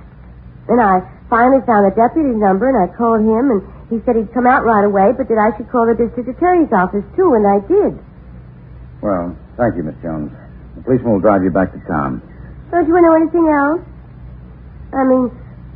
Then 0.67 0.79
I 0.79 1.01
finally 1.29 1.61
found 1.65 1.85
the 1.85 1.95
deputy's 1.95 2.37
number 2.37 2.69
and 2.69 2.77
I 2.77 2.89
called 2.95 3.21
him 3.21 3.51
and 3.51 3.61
he 3.89 4.01
said 4.05 4.15
he'd 4.15 4.33
come 4.33 4.47
out 4.47 4.65
right 4.65 4.85
away, 4.85 5.13
but 5.13 5.27
that 5.29 5.37
I 5.37 5.53
should 5.57 5.69
call 5.69 5.85
the 5.85 5.93
district 5.93 6.29
attorney's 6.29 6.71
office 6.73 7.05
too, 7.15 7.33
and 7.37 7.45
I 7.45 7.59
did. 7.67 7.93
Well, 9.01 9.37
thank 9.57 9.75
you, 9.77 9.83
Miss 9.83 9.95
Jones. 10.01 10.31
The 10.75 10.81
policeman 10.83 11.13
will 11.13 11.23
drive 11.23 11.43
you 11.43 11.51
back 11.51 11.71
to 11.73 11.79
town. 11.85 12.21
Don't 12.71 12.87
you 12.87 12.93
want 12.93 13.05
to 13.05 13.09
know 13.09 13.17
anything 13.21 13.45
else? 13.49 13.83
I 14.93 15.01
mean, 15.05 15.23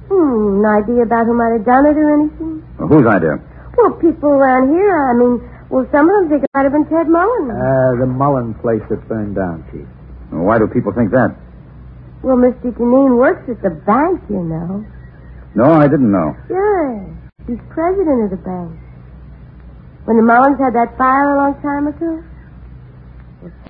hmm, 0.10 0.62
an 0.62 0.65
idea 0.65 1.01
about 1.05 1.25
who 1.25 1.34
might 1.38 1.53
have 1.57 1.65
done 1.65 1.86
it 1.86 1.98
or 1.98 2.07
anything? 2.17 2.65
Well, 2.79 2.89
whose 2.89 3.05
idea? 3.05 3.38
Well, 3.77 3.93
people 4.01 4.29
around 4.34 4.74
here, 4.74 4.89
I 4.89 5.13
mean, 5.13 5.38
well, 5.69 5.86
some 5.93 6.10
of 6.10 6.13
them 6.17 6.25
think 6.29 6.41
it 6.46 6.51
might 6.57 6.65
have 6.65 6.74
been 6.74 6.89
Ted 6.89 7.05
Mullen. 7.10 7.51
Uh, 7.53 8.01
the 8.01 8.10
Mullen 8.10 8.53
place 8.62 8.81
that 8.89 9.05
burned 9.07 9.36
down, 9.36 9.62
Chief. 9.69 9.86
Well, 10.34 10.43
why 10.50 10.57
do 10.57 10.65
people 10.67 10.93
think 10.98 11.12
that? 11.12 11.36
Well, 12.25 12.38
Mr. 12.38 12.74
Deneen 12.74 13.17
works 13.17 13.46
at 13.50 13.62
the 13.62 13.69
bank, 13.86 14.22
you 14.29 14.41
know. 14.41 14.81
No, 15.53 15.77
I 15.77 15.88
didn't 15.88 16.12
know. 16.12 16.34
Sure. 16.48 17.05
He's 17.46 17.62
president 17.69 18.25
of 18.25 18.29
the 18.34 18.41
bank. 18.41 18.74
When 20.05 20.17
the 20.17 20.24
Mullens 20.25 20.57
had 20.57 20.74
that 20.74 20.98
fire 20.98 21.36
a 21.36 21.38
long 21.38 21.53
time 21.62 21.88
ago, 21.88 22.01
well, 22.01 22.24
Ted 22.24 22.37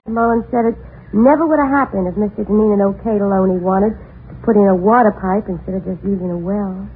Mullen 0.08 0.44
said 0.52 0.64
it 0.72 0.76
never 1.12 1.46
would 1.46 1.60
have 1.60 1.70
happened 1.72 2.08
if 2.08 2.16
Mr. 2.16 2.48
Deneen 2.48 2.80
had 2.80 2.84
okayed 2.84 3.20
a 3.20 3.28
loan 3.28 3.52
he 3.52 3.60
wanted 3.60 3.92
to 3.92 4.34
put 4.44 4.56
in 4.56 4.68
a 4.68 4.76
water 4.76 5.12
pipe 5.12 5.52
instead 5.52 5.76
of 5.76 5.84
just 5.84 6.00
using 6.04 6.32
a 6.32 6.38
well. 6.40 6.88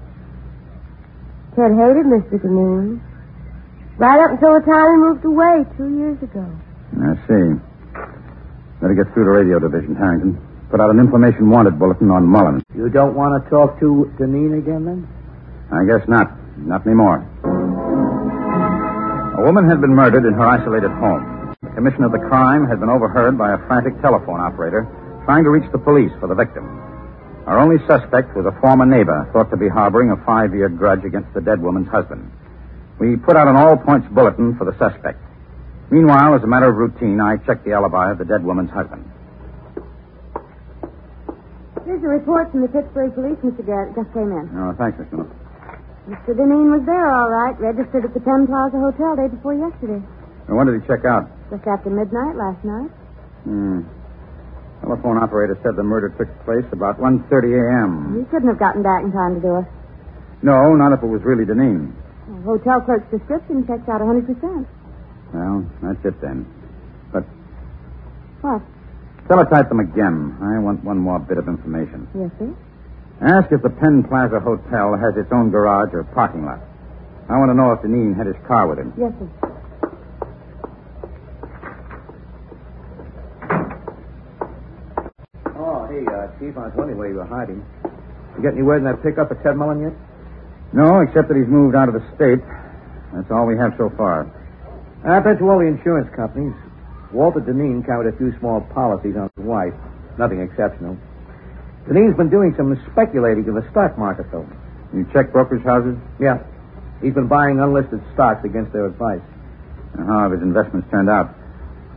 Ted 1.56 1.75
hated 1.75 2.08
Mr. 2.08 2.39
Deneen. 2.39 3.03
Right 4.00 4.20
up 4.24 4.32
until 4.32 4.56
the 4.56 4.63
time 4.63 4.88
he 4.96 4.98
moved 5.03 5.25
away 5.27 5.68
two 5.75 5.89
years 6.00 6.18
ago. 6.24 6.48
I 7.03 7.13
see. 7.27 7.60
Better 8.80 8.96
get 8.96 9.13
through 9.13 9.25
to 9.27 9.32
radio 9.36 9.60
division, 9.60 9.96
Harrington. 9.96 10.39
Put 10.72 10.80
out 10.80 10.89
an 10.89 11.00
information 11.00 11.50
wanted 11.51 11.77
bulletin 11.77 12.10
on 12.10 12.25
Mullen. 12.25 12.63
You 12.74 12.88
don't 12.89 13.13
want 13.13 13.44
to 13.44 13.50
talk 13.50 13.77
to 13.82 14.10
Deneen 14.18 14.58
again, 14.58 14.86
then? 14.88 15.08
I 15.70 15.84
guess 15.84 16.08
not. 16.08 16.32
Not 16.58 16.88
anymore. 16.88 17.27
A 19.38 19.44
woman 19.44 19.68
had 19.68 19.82
been 19.82 19.94
murdered 19.94 20.25
in 20.25 20.34
her 20.34 20.48
isolated 20.48 20.91
home. 20.91 21.31
The 21.72 21.80
commission 21.80 22.04
of 22.04 22.12
the 22.12 22.20
crime 22.20 22.68
had 22.68 22.84
been 22.84 22.92
overheard 22.92 23.38
by 23.40 23.56
a 23.56 23.60
frantic 23.66 23.96
telephone 24.04 24.44
operator 24.44 24.84
trying 25.24 25.48
to 25.48 25.50
reach 25.56 25.63
the 25.72 25.80
police 25.80 26.12
for 26.20 26.28
the 26.28 26.36
victim. 26.36 26.68
Our 27.48 27.58
only 27.63 27.80
suspect 27.88 28.36
was 28.36 28.44
a 28.44 28.51
former 28.60 28.86
neighbor 28.86 29.24
thought 29.32 29.50
to 29.51 29.58
be 29.58 29.72
harboring 29.72 30.12
a 30.12 30.20
five 30.28 30.54
year 30.54 30.68
grudge 30.68 31.08
against 31.08 31.34
the 31.34 31.40
dead 31.40 31.63
woman's 31.63 31.88
husband. 31.88 32.28
We 33.00 33.16
put 33.16 33.40
out 33.40 33.48
an 33.48 33.56
all 33.56 33.78
points 33.80 34.06
bulletin 34.12 34.60
for 34.60 34.68
the 34.68 34.75
suspect. 34.75 35.24
Meanwhile, 35.90 36.36
as 36.36 36.44
a 36.44 36.48
matter 36.48 36.68
of 36.68 36.75
routine, 36.75 37.24
I 37.24 37.38
checked 37.48 37.63
the 37.63 37.72
alibi 37.72 38.12
of 38.12 38.20
the 38.20 38.28
dead 38.28 38.44
woman's 38.44 38.70
husband. 38.70 39.08
Here's 41.88 42.04
a 42.04 42.12
report 42.12 42.51
from 42.51 42.62
the 42.62 42.70
Pittsburgh 42.70 43.16
police, 43.16 43.40
Mr. 43.48 43.66
Garrett. 43.66 43.96
Just 43.96 44.12
came 44.12 44.28
in. 44.28 44.51
Oh, 44.60 44.75
thanks, 44.78 45.00
Miss 45.00 45.08
Miller. 45.12 45.32
Mr. 46.12 46.36
Deneen 46.36 46.68
was 46.68 46.84
there, 46.86 47.08
all 47.08 47.32
right. 47.32 47.56
Registered 47.60 48.04
at 48.04 48.13
the 48.13 48.20
Penn 48.20 48.46
Plaza 48.46 48.75
Hotel 48.75 49.16
day 49.16 49.32
before 49.32 49.56
yesterday. 49.56 50.04
Now, 50.51 50.56
when 50.60 50.68
did 50.68 50.82
he 50.82 50.88
check 50.88 51.06
out? 51.08 51.32
Just 51.51 51.67
after 51.67 51.89
midnight 51.91 52.36
last 52.39 52.63
night. 52.63 52.89
Hmm. 53.43 53.84
Telephone 54.81 55.17
operator 55.22 55.60
said 55.62 55.75
the 55.75 55.84
murder 55.84 56.10
took 56.17 56.31
place 56.48 56.65
about 56.72 56.98
1.30 56.98 57.27
a.m. 57.53 58.17
He 58.17 58.25
couldn't 58.31 58.48
have 58.50 58.58
gotten 58.58 58.81
back 58.81 59.03
in 59.03 59.12
time 59.12 59.36
to 59.36 59.41
do 59.41 59.55
it. 59.62 59.65
No, 60.41 60.74
not 60.74 60.93
if 60.96 61.03
it 61.03 61.12
was 61.12 61.22
really 61.22 61.46
Deneen. 61.46 61.93
The 62.25 62.41
hotel 62.41 62.81
clerk's 62.81 63.05
description 63.12 63.67
checks 63.67 63.86
out 63.91 64.01
100%. 64.01 64.25
Well, 65.36 65.65
that's 65.84 66.01
it 66.05 66.17
then. 66.22 66.48
But 67.13 67.25
What? 68.41 68.62
teletype 69.27 69.70
them 69.70 69.79
again. 69.81 70.36
I 70.41 70.58
want 70.60 70.84
one 70.84 70.98
more 70.98 71.20
bit 71.20 71.38
of 71.38 71.48
information. 71.48 72.08
Yes, 72.17 72.31
sir. 72.39 72.50
Ask 73.22 73.51
if 73.51 73.62
the 73.62 73.70
Penn 73.70 74.03
Plaza 74.08 74.39
Hotel 74.39 74.98
has 74.98 75.13
its 75.15 75.29
own 75.31 75.51
garage 75.51 75.93
or 75.93 76.03
parking 76.15 76.43
lot. 76.46 76.60
I 77.29 77.38
want 77.38 77.51
to 77.51 77.53
know 77.53 77.72
if 77.74 77.81
Deneen 77.86 78.17
had 78.17 78.25
his 78.25 78.36
car 78.48 78.67
with 78.67 78.79
him. 78.79 78.93
Yes, 78.98 79.13
sir. 79.20 79.50
Chief, 86.40 86.58
I 86.58 86.68
was 86.70 86.74
wondering 86.76 86.98
where 86.98 87.10
you 87.10 87.18
were 87.18 87.30
hiding. 87.30 87.64
You 88.36 88.42
get 88.42 88.54
any 88.54 88.64
word 88.64 88.80
in 88.82 88.86
that 88.86 89.04
pickup 89.04 89.32
at 89.32 89.44
Ted 89.44 89.56
Mullen 89.56 89.82
yet? 89.82 89.96
No, 90.74 91.02
except 91.02 91.28
that 91.28 91.38
he's 91.38 91.50
moved 91.50 91.76
out 91.76 91.90
of 91.90 91.96
the 91.96 92.04
state. 92.16 92.40
That's 93.14 93.28
all 93.30 93.46
we 93.46 93.58
have 93.60 93.76
so 93.78 93.92
far. 94.00 94.26
I've 95.04 95.24
been 95.24 95.38
to 95.38 95.46
all 95.50 95.60
the 95.60 95.68
insurance 95.68 96.08
companies. 96.16 96.56
Walter 97.12 97.42
Deneen 97.42 97.86
carried 97.86 98.08
a 98.08 98.16
few 98.18 98.32
small 98.40 98.62
policies 98.72 99.20
on 99.20 99.30
his 99.36 99.44
wife. 99.44 99.76
Nothing 100.18 100.40
exceptional. 100.40 100.96
Deneen's 101.90 102.16
been 102.16 102.30
doing 102.30 102.54
some 102.56 102.72
speculating 102.94 103.44
in 103.46 103.56
the 103.56 103.68
stock 103.72 103.98
market, 103.98 104.32
though. 104.32 104.48
You 104.94 105.04
check 105.12 105.32
brokerage 105.32 105.66
houses? 105.66 105.98
Yeah. 106.20 106.40
He's 107.02 107.14
been 107.14 107.28
buying 107.28 107.60
unlisted 107.60 108.00
stocks 108.14 108.46
against 108.46 108.72
their 108.72 108.86
advice. 108.86 109.26
And 109.98 110.08
how 110.08 110.30
have 110.30 110.32
his 110.32 110.42
investments 110.42 110.88
turned 110.92 111.10
out? 111.10 111.34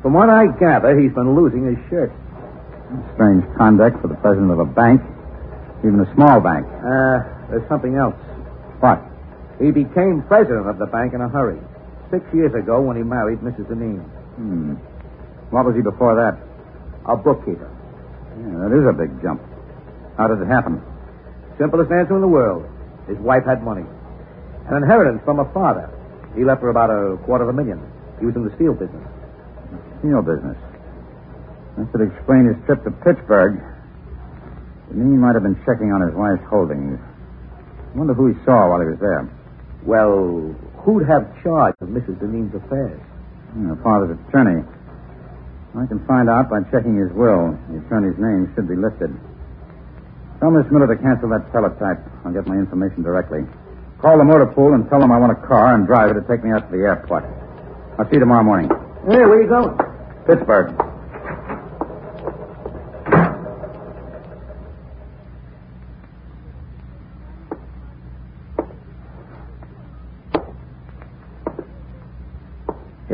From 0.03 0.15
what 0.15 0.31
I 0.31 0.47
gather, 0.59 0.99
he's 0.99 1.13
been 1.13 1.37
losing 1.37 1.65
his 1.69 1.79
shirt. 1.89 2.11
Strange 3.15 3.45
conduct 3.57 4.01
for 4.01 4.09
the 4.09 4.19
president 4.21 4.51
of 4.53 4.59
a 4.61 4.65
bank, 4.69 5.01
even 5.81 6.01
a 6.01 6.09
small 6.15 6.41
bank. 6.41 6.67
Uh, 6.85 7.25
there's 7.51 7.67
something 7.69 7.97
else. 7.97 8.15
What? 8.81 9.01
He 9.61 9.71
became 9.71 10.23
president 10.29 10.69
of 10.69 10.79
the 10.79 10.87
bank 10.87 11.15
in 11.15 11.21
a 11.21 11.29
hurry. 11.29 11.59
Six 12.11 12.23
years 12.35 12.53
ago 12.55 12.81
when 12.81 12.97
he 12.97 13.03
married 13.03 13.41
Mrs. 13.41 13.67
Deneen. 13.67 14.05
Hmm. 14.37 14.75
What 15.51 15.65
was 15.65 15.75
he 15.75 15.83
before 15.83 16.15
that? 16.17 16.37
A 17.09 17.17
bookkeeper. 17.17 17.71
Yeah, 18.37 18.67
that 18.67 18.73
is 18.75 18.85
a 18.87 18.93
big 18.93 19.11
jump. 19.23 19.41
How 20.17 20.27
did 20.29 20.41
it 20.43 20.49
happen? 20.49 20.83
Simplest 21.59 21.91
answer 21.91 22.15
in 22.15 22.21
the 22.21 22.29
world. 22.29 22.67
His 23.07 23.19
wife 23.19 23.45
had 23.47 23.63
money. 23.63 23.85
An 24.69 24.77
inheritance 24.83 25.23
from 25.25 25.39
her 25.39 25.51
father. 25.53 25.91
He 26.35 26.45
left 26.45 26.63
her 26.63 26.69
about 26.71 26.91
a 26.91 27.17
quarter 27.25 27.45
of 27.45 27.51
a 27.51 27.57
million. 27.57 27.79
He 28.19 28.27
was 28.27 28.35
in 28.35 28.45
the 28.45 28.55
steel 28.57 28.75
business. 28.75 29.07
Steel 30.01 30.23
business. 30.23 30.57
That 31.77 31.89
should 31.91 32.07
explain 32.07 32.47
his 32.47 32.59
trip 32.67 32.85
to 32.85 32.91
Pittsburgh. 33.03 33.59
Deneen 34.95 35.19
might 35.19 35.35
have 35.35 35.43
been 35.43 35.59
checking 35.67 35.91
on 35.91 36.07
his 36.07 36.15
wife's 36.15 36.45
holdings. 36.47 36.99
I 37.03 37.93
wonder 37.99 38.15
who 38.15 38.31
he 38.31 38.37
saw 38.45 38.71
while 38.71 38.81
he 38.81 38.87
was 38.91 39.01
there. 39.03 39.27
Well, 39.83 40.55
who'd 40.87 41.07
have 41.11 41.27
charge 41.43 41.75
of 41.83 41.89
Mrs. 41.91 42.19
Deneen's 42.23 42.55
affairs? 42.55 43.01
Hmm, 43.53 43.75
Her 43.75 43.79
father's 43.83 44.15
attorney. 44.29 44.63
I 45.75 45.87
can 45.91 45.99
find 46.07 46.31
out 46.31 46.47
by 46.51 46.63
checking 46.71 46.95
his 46.95 47.11
will. 47.19 47.59
The 47.71 47.83
attorney's 47.83 48.15
name 48.23 48.47
should 48.55 48.71
be 48.71 48.79
listed. 48.79 49.11
Tell 50.39 50.51
Miss 50.55 50.71
Miller 50.71 50.87
to 50.87 50.95
cancel 51.03 51.29
that 51.35 51.51
teletype. 51.51 51.99
I'll 52.25 52.33
get 52.33 52.47
my 52.47 52.55
information 52.55 53.03
directly. 53.03 53.43
Call 53.99 54.19
the 54.19 54.25
motor 54.25 54.47
pool 54.47 54.75
and 54.75 54.87
tell 54.89 55.01
them 55.01 55.11
I 55.11 55.19
want 55.19 55.33
a 55.35 55.41
car 55.47 55.75
and 55.75 55.87
driver 55.87 56.15
to 56.15 56.23
take 56.31 56.45
me 56.45 56.51
out 56.55 56.71
to 56.71 56.77
the 56.77 56.85
airport. 56.87 57.25
I'll 57.99 58.07
see 58.07 58.15
you 58.15 58.21
tomorrow 58.23 58.45
morning. 58.45 58.71
Hey, 59.11 59.27
where 59.27 59.43
you 59.43 59.49
going? 59.49 59.75
Pittsburgh. 60.27 60.71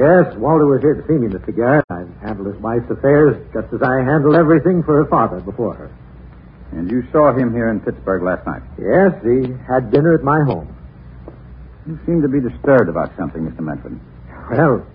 Yes, 0.00 0.32
Walter 0.40 0.64
was 0.64 0.80
here 0.80 0.96
to 0.96 1.04
see 1.04 1.20
me, 1.20 1.28
Mr. 1.28 1.52
Garrett. 1.54 1.84
I've 1.92 2.08
handled 2.24 2.48
his 2.48 2.56
wife's 2.56 2.88
affairs 2.88 3.36
just 3.52 3.68
as 3.68 3.82
I 3.84 4.00
handled 4.00 4.32
everything 4.34 4.82
for 4.82 4.96
her 4.96 5.04
father 5.04 5.40
before 5.44 5.74
her. 5.76 5.92
And 6.72 6.90
you 6.90 7.04
saw 7.12 7.36
him 7.36 7.52
here 7.52 7.68
in 7.68 7.80
Pittsburgh 7.80 8.22
last 8.22 8.46
night. 8.46 8.62
Yes, 8.80 9.12
he 9.20 9.52
had 9.68 9.92
dinner 9.92 10.14
at 10.16 10.24
my 10.24 10.40
home. 10.48 10.72
You 11.84 12.00
seem 12.06 12.22
to 12.22 12.28
be 12.28 12.40
disturbed 12.40 12.88
about 12.88 13.12
something, 13.18 13.44
Mr. 13.44 13.60
Medford. 13.60 14.00
Well, 14.48 14.86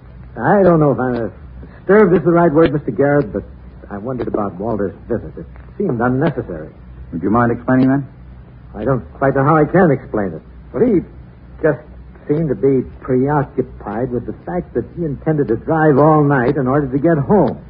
I 0.42 0.64
don't 0.64 0.80
know 0.80 0.90
if 0.90 1.00
I'm 1.00 1.30
disturbed 1.78 2.18
is 2.18 2.26
the 2.26 2.34
right 2.34 2.52
word, 2.52 2.72
Mr. 2.72 2.90
Garrett, 2.90 3.32
but 3.32 3.44
I 3.92 4.00
wondered 4.00 4.28
about 4.28 4.56
Walter's 4.56 4.98
visit. 5.06 5.38
It 5.38 5.46
seemed 5.78 6.02
unnecessary. 6.02 6.74
Would 7.14 7.22
you 7.22 7.30
mind 7.30 7.52
explaining 7.52 7.90
that? 7.90 8.02
I 8.74 8.84
don't 8.84 9.06
quite 9.22 9.36
know 9.36 9.44
how 9.44 9.56
I 9.56 9.66
can 9.66 9.92
explain 9.92 10.34
it. 10.34 10.42
But 10.74 10.82
he 10.82 11.06
just 11.62 11.86
seemed 12.28 12.50
to 12.50 12.56
be 12.56 12.82
preoccupied 13.02 14.12
with 14.12 14.26
the 14.26 14.36
fact 14.46 14.74
that 14.74 14.86
he 14.98 15.06
intended 15.06 15.48
to 15.50 15.58
drive 15.58 15.98
all 15.98 16.24
night 16.24 16.58
in 16.58 16.68
order 16.68 16.90
to 16.90 17.00
get 17.00 17.18
home. 17.18 17.62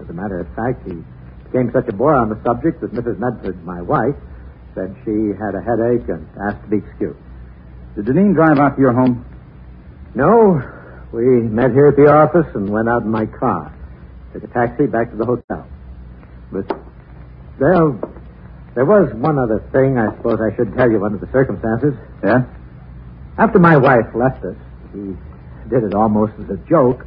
As 0.00 0.08
a 0.08 0.12
matter 0.12 0.40
of 0.40 0.48
fact, 0.54 0.84
he 0.86 1.00
became 1.44 1.70
such 1.72 1.88
a 1.88 1.92
bore 1.92 2.14
on 2.14 2.28
the 2.28 2.40
subject 2.44 2.80
that 2.80 2.92
Mrs. 2.92 3.18
Medford, 3.18 3.64
my 3.64 3.80
wife, 3.80 4.16
said 4.74 4.94
she 5.04 5.32
had 5.36 5.54
a 5.54 5.62
headache 5.62 6.08
and 6.08 6.26
asked 6.48 6.62
to 6.64 6.68
be 6.68 6.78
excused. 6.78 7.18
Did 7.96 8.06
Deneen 8.06 8.34
drive 8.34 8.58
out 8.58 8.76
to 8.76 8.80
your 8.80 8.92
home? 8.92 9.24
No, 10.14 10.60
we 11.12 11.24
met 11.44 11.72
here 11.72 11.88
at 11.88 11.96
the 11.96 12.08
office 12.08 12.48
and 12.54 12.68
went 12.68 12.88
out 12.88 13.02
in 13.02 13.10
my 13.10 13.26
car. 13.26 13.72
Took 14.32 14.44
a 14.44 14.48
taxi 14.48 14.86
back 14.86 15.10
to 15.10 15.16
the 15.16 15.26
hotel. 15.26 15.68
But 16.50 16.68
there, 17.60 17.92
there 18.74 18.84
was 18.84 19.12
one 19.14 19.38
other 19.38 19.60
thing 19.72 19.98
I 19.98 20.16
suppose 20.16 20.40
I 20.40 20.56
should 20.56 20.74
tell 20.74 20.90
you 20.90 21.04
under 21.04 21.18
the 21.18 21.30
circumstances. 21.32 21.92
Yeah? 22.24 22.44
After 23.38 23.58
my 23.58 23.76
wife 23.76 24.06
left 24.14 24.44
us, 24.44 24.56
he 24.92 25.16
did 25.70 25.84
it 25.84 25.94
almost 25.94 26.32
as 26.38 26.50
a 26.50 26.56
joke. 26.68 27.06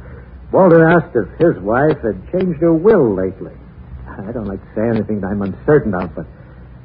Walter 0.52 0.88
asked 0.88 1.14
if 1.14 1.28
his 1.38 1.56
wife 1.62 1.98
had 2.02 2.20
changed 2.32 2.60
her 2.60 2.72
will 2.72 3.14
lately. 3.14 3.54
I 4.08 4.32
don't 4.32 4.46
like 4.46 4.60
to 4.60 4.74
say 4.74 4.88
anything 4.88 5.20
that 5.20 5.28
I'm 5.28 5.42
uncertain 5.42 5.94
of, 5.94 6.14
but 6.14 6.26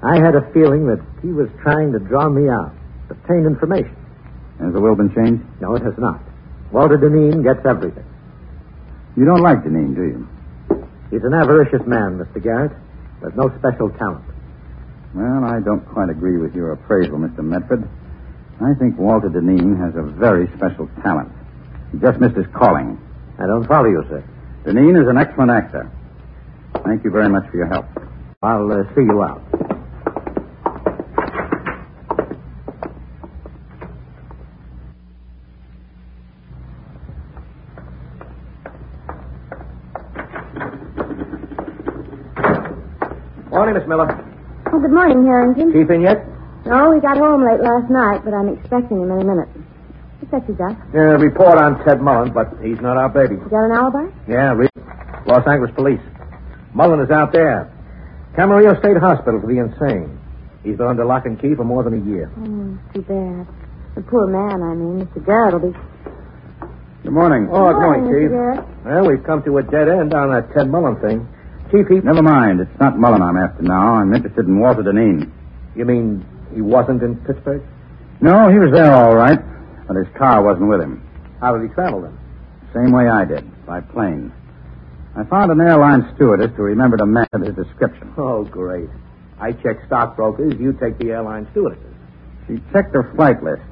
I 0.04 0.20
had 0.20 0.36
a 0.36 0.42
feeling 0.54 0.88
that 0.88 1.02
he 1.22 1.30
was 1.30 1.48
trying 1.62 1.92
to 1.94 2.00
draw 2.00 2.30
me 2.30 2.50
out, 2.50 2.74
obtain 3.10 3.46
information. 3.46 3.96
Has 4.60 4.74
the 4.74 4.82
will 4.82 4.96
been 4.96 5.14
changed? 5.14 5.44
No, 5.62 5.76
it 5.76 5.82
has 5.82 5.98
not. 5.98 6.22
Walter 6.72 6.98
Deneen 6.98 7.44
gets 7.44 7.66
everything. 7.66 8.06
You 9.18 9.26
don't 9.26 9.42
like 9.42 9.64
Deneen, 9.64 9.96
do 9.96 10.04
you? 10.04 10.28
He's 11.10 11.24
an 11.24 11.34
avaricious 11.34 11.86
man, 11.86 12.18
Mr. 12.18 12.42
Garrett, 12.42 12.72
but 13.22 13.36
no 13.36 13.50
special 13.60 13.90
talent. 13.98 14.24
Well, 15.14 15.44
I 15.44 15.60
don't 15.60 15.86
quite 15.92 16.10
agree 16.10 16.38
with 16.38 16.56
your 16.56 16.72
appraisal, 16.72 17.18
Mr. 17.18 17.44
Medford. 17.44 17.88
I 18.62 18.74
think 18.78 18.98
Walter 18.98 19.30
Deneen 19.30 19.74
has 19.82 19.96
a 19.96 20.04
very 20.20 20.48
special 20.56 20.88
talent. 21.04 21.32
He 21.92 21.98
just 22.00 22.20
missed 22.20 22.36
his 22.36 22.46
calling. 22.56 23.00
I 23.40 23.48
don't 23.48 23.68
follow 23.68 23.90
you, 23.90 24.04
sir. 24.08 24.24
Deneen 24.66 25.02
is 25.02 25.10
an 25.10 25.18
excellent 25.18 25.50
actor. 25.52 25.90
Thank 26.86 27.04
you 27.04 27.12
very 27.12 27.30
much 27.30 27.44
for 27.50 27.58
your 27.58 27.68
help. 27.68 27.86
I'll 28.44 28.72
uh, 28.72 28.84
see 28.96 29.02
you 29.02 29.22
out. 29.24 29.42
Morning, 43.50 43.76
Miss 43.76 43.88
Miller. 43.88 44.08
Oh, 44.72 44.80
good 44.80 44.92
morning, 44.92 45.26
Harrington. 45.26 45.74
Chief 45.74 45.90
in 45.90 46.02
yet? 46.02 46.31
No, 46.66 46.94
he 46.94 47.02
got 47.02 47.18
home 47.18 47.44
late 47.44 47.60
last 47.60 47.90
night, 47.90 48.22
but 48.24 48.34
I'm 48.34 48.50
expecting 48.50 49.02
him 49.02 49.12
any 49.12 49.24
minute. 49.24 49.50
What's 50.20 50.32
that 50.32 50.48
you 50.48 50.54
got? 50.54 50.78
Uh, 50.94 51.18
report 51.18 51.58
on 51.58 51.84
Ted 51.84 52.02
Mullen, 52.02 52.32
but 52.32 52.54
he's 52.62 52.80
not 52.80 52.98
our 52.98 53.10
baby. 53.10 53.36
You 53.36 53.50
got 53.50 53.66
an 53.66 53.72
alibi? 53.72 54.06
Yeah, 54.30 54.54
read. 54.54 54.70
Los 55.26 55.46
Angeles 55.48 55.72
Police. 55.76 56.02
Mullen 56.74 57.00
is 57.02 57.10
out 57.10 57.34
there. 57.34 57.72
Camarillo 58.38 58.78
State 58.80 58.98
Hospital 58.98 59.42
for 59.42 59.48
the 59.48 59.58
insane. 59.58 60.18
He's 60.64 60.78
been 60.78 60.88
under 60.88 61.04
lock 61.04 61.26
and 61.26 61.42
key 61.42 61.56
for 61.56 61.64
more 61.64 61.84
than 61.84 62.00
a 62.02 62.06
year. 62.06 62.32
Oh, 62.38 62.78
too 62.94 63.02
bad. 63.02 63.48
The 63.96 64.02
poor 64.02 64.28
man, 64.28 64.62
I 64.62 64.74
mean. 64.76 65.06
Mr. 65.06 65.26
Garrett 65.26 65.54
will 65.60 65.72
be... 65.72 65.78
Good 67.04 67.12
morning. 67.12 67.50
Oh, 67.52 67.74
good 67.74 67.82
morning, 67.82 68.06
Mr. 68.06 68.22
Chief. 68.22 68.30
Garrett. 68.30 68.86
Well, 68.86 69.10
we've 69.10 69.24
come 69.24 69.44
to 69.44 69.58
a 69.58 69.64
dead 69.64 69.90
end 69.90 70.14
on 70.14 70.30
that 70.30 70.54
Ted 70.54 70.70
Mullen 70.70 70.96
thing. 71.02 71.28
Chief, 71.72 71.88
he... 71.90 72.00
Never 72.06 72.22
mind. 72.22 72.62
It's 72.62 72.80
not 72.80 72.98
Mullen 73.00 73.24
I'm 73.24 73.36
after 73.38 73.64
now. 73.64 73.96
I'm 73.98 74.14
interested 74.14 74.46
in 74.46 74.60
Walter 74.60 74.84
Deneen. 74.84 75.32
You 75.76 75.86
mean 75.86 76.24
he 76.54 76.62
wasn't 76.62 77.02
in 77.04 77.16
Pittsburgh? 77.26 77.64
No, 78.22 78.50
he 78.50 78.60
was 78.60 78.72
there 78.74 78.92
all 78.94 79.16
right, 79.16 79.40
but 79.88 79.96
his 79.96 80.08
car 80.18 80.44
wasn't 80.44 80.70
with 80.70 80.82
him. 80.82 81.02
How 81.40 81.58
did 81.58 81.68
he 81.68 81.74
travel 81.74 82.02
then? 82.02 82.18
Same 82.74 82.92
way 82.92 83.08
I 83.08 83.26
did, 83.26 83.66
by 83.66 83.82
plane. 83.82 84.32
I 85.16 85.24
found 85.26 85.52
an 85.52 85.60
airline 85.60 86.10
stewardess 86.16 86.52
who 86.56 86.64
remembered 86.64 87.02
a 87.02 87.06
man 87.06 87.28
of 87.34 87.42
his 87.42 87.56
description. 87.56 88.14
Oh, 88.18 88.44
great. 88.46 88.90
I 89.40 89.52
check 89.52 89.78
stockbrokers. 89.88 90.54
You 90.60 90.72
take 90.74 90.98
the 91.00 91.12
airline 91.12 91.48
stewardesses. 91.52 91.96
She 92.48 92.58
checked 92.72 92.94
her 92.94 93.12
flight 93.16 93.44
list. 93.44 93.64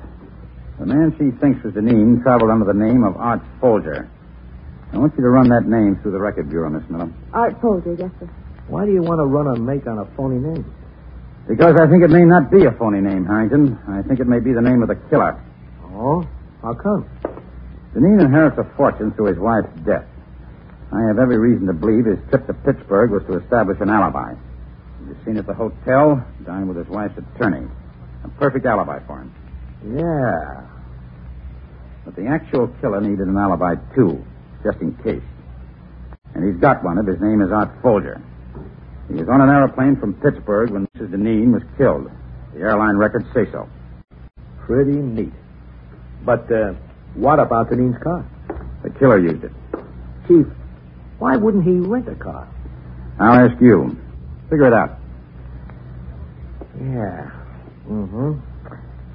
The 0.79 0.85
man 0.85 1.13
she 1.17 1.31
thinks 1.39 1.63
was 1.63 1.73
Deneen 1.73 2.23
traveled 2.23 2.51
under 2.51 2.65
the 2.65 2.73
name 2.73 3.03
of 3.03 3.15
Art 3.17 3.41
Folger. 3.61 4.09
I 4.91 4.97
want 4.97 5.13
you 5.15 5.21
to 5.21 5.29
run 5.29 5.47
that 5.49 5.65
name 5.67 5.99
through 6.01 6.11
the 6.11 6.19
record 6.19 6.49
bureau, 6.49 6.69
Miss 6.69 6.89
Miller. 6.89 7.11
Art 7.33 7.61
Folger, 7.61 7.93
yes, 7.93 8.09
sir. 8.19 8.25
Why 8.67 8.85
do 8.85 8.91
you 8.91 9.01
want 9.01 9.19
to 9.19 9.25
run 9.25 9.47
a 9.47 9.59
make 9.59 9.85
on 9.87 9.99
a 9.99 10.05
phony 10.15 10.39
name? 10.39 10.65
Because 11.49 11.81
I 11.81 11.89
think 11.89 12.03
it 12.03 12.11
may 12.11 12.21
not 12.21 12.51
be 12.51 12.65
a 12.65 12.71
phony 12.77 13.01
name, 13.01 13.25
Harrington. 13.25 13.73
I 13.89 14.03
think 14.03 14.19
it 14.19 14.27
may 14.27 14.39
be 14.39 14.53
the 14.53 14.61
name 14.61 14.83
of 14.83 14.87
the 14.87 14.95
killer. 15.09 15.33
Oh? 15.83 16.23
How 16.61 16.75
come? 16.75 17.09
Deneen 17.95 18.21
inherits 18.21 18.59
a 18.59 18.65
fortune 18.77 19.11
through 19.13 19.33
his 19.33 19.39
wife's 19.39 19.73
death. 19.83 20.05
I 20.93 21.01
have 21.07 21.17
every 21.17 21.39
reason 21.39 21.65
to 21.65 21.73
believe 21.73 22.05
his 22.05 22.19
trip 22.29 22.45
to 22.45 22.53
Pittsburgh 22.53 23.09
was 23.09 23.23
to 23.25 23.39
establish 23.39 23.81
an 23.81 23.89
alibi. 23.89 24.35
He 24.99 25.05
was 25.05 25.17
seen 25.25 25.37
at 25.37 25.47
the 25.47 25.55
hotel, 25.55 26.23
dined 26.45 26.67
with 26.67 26.77
his 26.77 26.87
wife's 26.87 27.17
attorney. 27.17 27.67
A 28.23 28.29
perfect 28.37 28.67
alibi 28.67 28.99
for 29.07 29.17
him. 29.17 29.33
Yeah. 29.97 30.67
But 32.05 32.15
the 32.15 32.27
actual 32.27 32.67
killer 32.79 33.01
needed 33.01 33.27
an 33.27 33.37
alibi, 33.37 33.73
too, 33.95 34.23
just 34.63 34.77
in 34.81 34.93
case. 35.01 35.25
And 36.35 36.45
he's 36.45 36.61
got 36.61 36.83
one. 36.83 36.99
Of 36.99 37.07
his 37.07 37.19
name 37.19 37.41
is 37.41 37.51
Art 37.51 37.71
Folger. 37.81 38.21
He 39.09 39.15
was 39.15 39.27
on 39.27 39.41
an 39.41 39.49
airplane 39.49 39.95
from 39.99 40.13
Pittsburgh 40.13 40.69
when 40.69 40.87
Mrs. 40.87 41.09
Deneen 41.09 41.51
was 41.51 41.63
killed. 41.77 42.09
The 42.53 42.61
airline 42.61 42.95
records 42.95 43.25
say 43.33 43.49
so. 43.51 43.67
Pretty 44.65 44.97
neat. 44.97 45.33
But, 46.23 46.51
uh, 46.51 46.73
what 47.15 47.39
about 47.39 47.69
Deneen's 47.71 48.01
car? 48.03 48.23
The 48.83 48.91
killer 48.91 49.17
used 49.17 49.43
it. 49.43 49.51
Chief, 50.27 50.45
why 51.17 51.35
wouldn't 51.37 51.63
he 51.63 51.71
rent 51.71 52.07
a 52.07 52.15
car? 52.15 52.47
I'll 53.19 53.49
ask 53.49 53.59
you. 53.59 53.97
Figure 54.49 54.67
it 54.67 54.73
out. 54.73 54.99
Yeah. 56.79 57.31
Mm-hmm. 57.89 58.39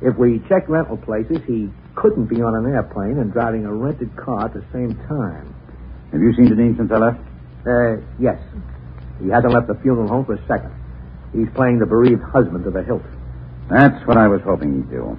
If 0.02 0.16
we 0.18 0.40
check 0.48 0.68
rental 0.68 0.96
places, 0.96 1.38
he 1.46 1.70
couldn't 1.94 2.26
be 2.26 2.42
on 2.42 2.54
an 2.56 2.74
airplane 2.74 3.18
and 3.18 3.32
driving 3.32 3.64
a 3.64 3.72
rented 3.72 4.14
car 4.16 4.46
at 4.46 4.54
the 4.54 4.64
same 4.72 4.94
time. 5.08 5.54
Have 6.12 6.20
you 6.20 6.34
seen 6.34 6.46
Deneen 6.46 6.76
since 6.76 6.90
I 6.90 6.98
left? 6.98 7.20
Uh, 7.66 8.02
yes. 8.18 8.38
He 9.22 9.28
hasn't 9.28 9.52
left 9.52 9.68
the 9.68 9.74
funeral 9.82 10.08
home 10.08 10.24
for 10.24 10.34
a 10.34 10.46
second. 10.46 10.72
He's 11.32 11.48
playing 11.54 11.78
the 11.78 11.86
bereaved 11.86 12.22
husband 12.22 12.64
to 12.64 12.70
the 12.70 12.82
hilt. 12.82 13.02
That's 13.70 14.06
what 14.06 14.16
I 14.16 14.28
was 14.28 14.40
hoping 14.42 14.74
you'd 14.74 14.90
do. 14.90 15.18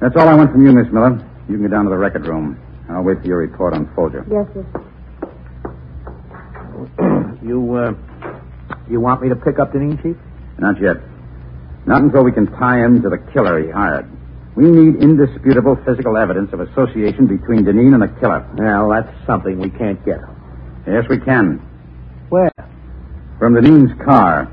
That's 0.00 0.14
all 0.16 0.28
I 0.28 0.34
want 0.34 0.52
from 0.52 0.64
you, 0.64 0.72
Miss 0.72 0.92
Miller. 0.92 1.16
You 1.48 1.56
can 1.56 1.62
go 1.62 1.68
down 1.68 1.84
to 1.84 1.90
the 1.90 1.96
record 1.96 2.26
room. 2.26 2.58
I'll 2.88 3.02
wait 3.02 3.20
for 3.20 3.26
your 3.26 3.38
report 3.38 3.74
on 3.74 3.92
Folger. 3.94 4.24
Yes, 4.30 4.46
sir. 4.54 4.64
you, 7.42 7.74
uh, 7.74 7.92
you 8.88 9.00
want 9.00 9.22
me 9.22 9.28
to 9.28 9.36
pick 9.36 9.58
up 9.58 9.72
Deneen, 9.72 10.00
Chief? 10.02 10.16
Not 10.58 10.80
yet. 10.80 10.96
Not 11.86 12.02
until 12.02 12.24
we 12.24 12.32
can 12.32 12.46
tie 12.58 12.78
him 12.84 13.02
to 13.02 13.08
the 13.08 13.18
killer 13.32 13.62
he 13.62 13.70
hired. 13.70 14.06
We 14.56 14.70
need 14.70 15.02
indisputable 15.02 15.76
physical 15.84 16.16
evidence 16.16 16.52
of 16.52 16.60
association 16.60 17.26
between 17.26 17.64
Deneen 17.64 17.92
and 17.94 18.02
the 18.02 18.08
killer. 18.20 18.48
Well, 18.56 18.88
that's 18.90 19.26
something 19.26 19.58
we 19.58 19.70
can't 19.70 20.02
get. 20.04 20.20
Yes, 20.86 21.04
we 21.08 21.18
can. 21.18 21.58
Where? 22.30 22.50
From 23.38 23.54
Deneen's 23.54 23.92
car. 24.04 24.50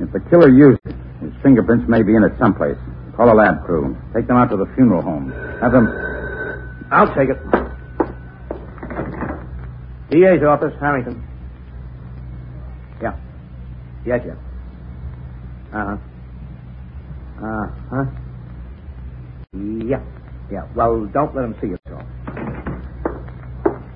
If 0.00 0.12
the 0.12 0.20
killer 0.30 0.48
used 0.48 0.80
it, 0.84 0.94
his 1.20 1.32
fingerprints 1.42 1.86
may 1.88 2.02
be 2.02 2.14
in 2.14 2.22
it 2.24 2.32
someplace. 2.38 2.76
Call 3.16 3.32
a 3.32 3.34
lab 3.34 3.64
crew. 3.64 3.96
Take 4.14 4.26
them 4.28 4.36
out 4.36 4.50
to 4.50 4.56
the 4.56 4.66
funeral 4.76 5.02
home. 5.02 5.30
Have 5.60 5.72
them. 5.72 5.88
I'll 6.90 7.12
take 7.14 7.28
it. 7.28 7.38
DA's 10.10 10.42
office, 10.42 10.72
Harrington. 10.80 11.22
Yeah. 13.02 13.14
Yes, 14.06 14.20
yes. 14.24 14.36
Uh-huh. 15.74 15.96
Uh-huh. 17.44 18.04
Yeah. 19.52 20.00
Yeah. 20.50 20.66
Well, 20.74 21.04
don't 21.06 21.34
let 21.34 21.44
him 21.44 21.54
see 21.60 21.68
you, 21.68 21.78
though. 21.86 22.00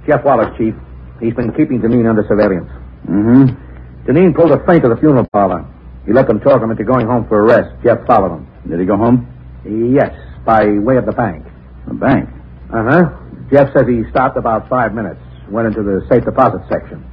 Jeff 0.07 0.25
Wallace, 0.25 0.55
Chief. 0.59 0.75
He's 1.21 1.35
been 1.35 1.53
keeping 1.55 1.81
Deneen 1.81 2.09
under 2.11 2.25
surveillance. 2.29 2.69
Mm-hmm. 3.09 3.72
Deneen 4.07 4.35
pulled 4.35 4.51
a 4.51 4.65
feint 4.67 4.85
at 4.85 4.89
the 4.91 4.97
funeral 4.97 5.27
parlor. 5.33 5.65
He 6.07 6.13
let 6.13 6.27
them 6.27 6.41
talk 6.41 6.61
him 6.61 6.71
into 6.71 6.85
going 6.85 7.07
home 7.07 7.27
for 7.29 7.41
a 7.41 7.45
rest. 7.45 7.71
Jeff 7.85 8.05
followed 8.07 8.35
him. 8.35 8.49
Did 8.69 8.81
he 8.81 8.87
go 8.87 8.97
home? 8.97 9.29
Yes, 9.65 10.13
by 10.45 10.67
way 10.67 10.97
of 10.97 11.07
the 11.07 11.13
bank. 11.13 11.47
The 11.87 11.95
bank. 11.95 12.29
Uh-huh. 12.73 13.11
Jeff 13.51 13.73
says 13.73 13.87
he 13.87 14.03
stopped 14.11 14.37
about 14.37 14.69
five 14.69 14.95
minutes, 14.95 15.21
went 15.49 15.69
into 15.69 15.83
the 15.83 16.05
safe 16.09 16.25
deposit 16.25 16.63
section. 16.69 17.05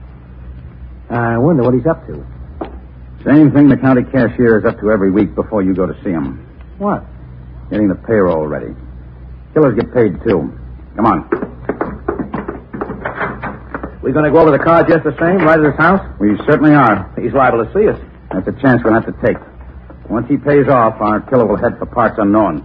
I 1.10 1.38
wonder 1.38 1.64
what 1.64 1.74
he's 1.74 1.86
up 1.86 2.06
to. 2.08 2.26
Same 3.26 3.52
thing 3.52 3.68
the 3.68 3.78
county 3.78 4.04
cashier 4.04 4.58
is 4.60 4.66
up 4.66 4.80
to 4.80 4.90
every 4.90 5.12
week 5.12 5.36
before 5.36 5.62
you 5.62 5.76
go 5.76 5.86
to 5.86 5.94
see 6.04 6.12
him. 6.12 6.46
What? 6.78 7.04
Getting 7.70 7.90
the 7.90 7.96
payroll 7.96 8.48
ready. 8.48 8.74
Killers 9.54 9.76
get 9.76 9.94
paid, 9.94 10.24
too. 10.24 10.58
Come 10.96 11.06
on. 11.06 11.30
We 14.02 14.14
gonna 14.14 14.32
go 14.32 14.40
over 14.40 14.52
the 14.52 14.64
car 14.64 14.84
just 14.84 15.04
the 15.04 15.16
same, 15.20 15.44
right 15.46 15.60
at 15.60 15.66
his 15.66 15.76
house? 15.76 16.00
We 16.20 16.38
certainly 16.48 16.74
are. 16.74 17.12
He's 17.20 17.34
liable 17.34 17.66
to 17.66 17.72
see 17.74 17.88
us. 17.90 18.00
That's 18.32 18.48
a 18.48 18.62
chance 18.62 18.82
we'll 18.84 18.94
have 18.94 19.06
to 19.06 19.16
take. 19.26 19.38
Once 20.10 20.28
he 20.30 20.38
pays 20.38 20.68
off, 20.68 21.00
our 21.02 21.20
killer 21.22 21.46
will 21.46 21.58
head 21.58 21.78
for 21.78 21.86
parts 21.86 22.16
unknown. 22.18 22.64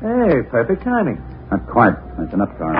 Hey, 0.00 0.42
perfect 0.50 0.82
timing. 0.84 1.22
Not 1.50 1.66
quite. 1.68 1.94
That's 2.18 2.32
enough 2.34 2.56
car. 2.58 2.74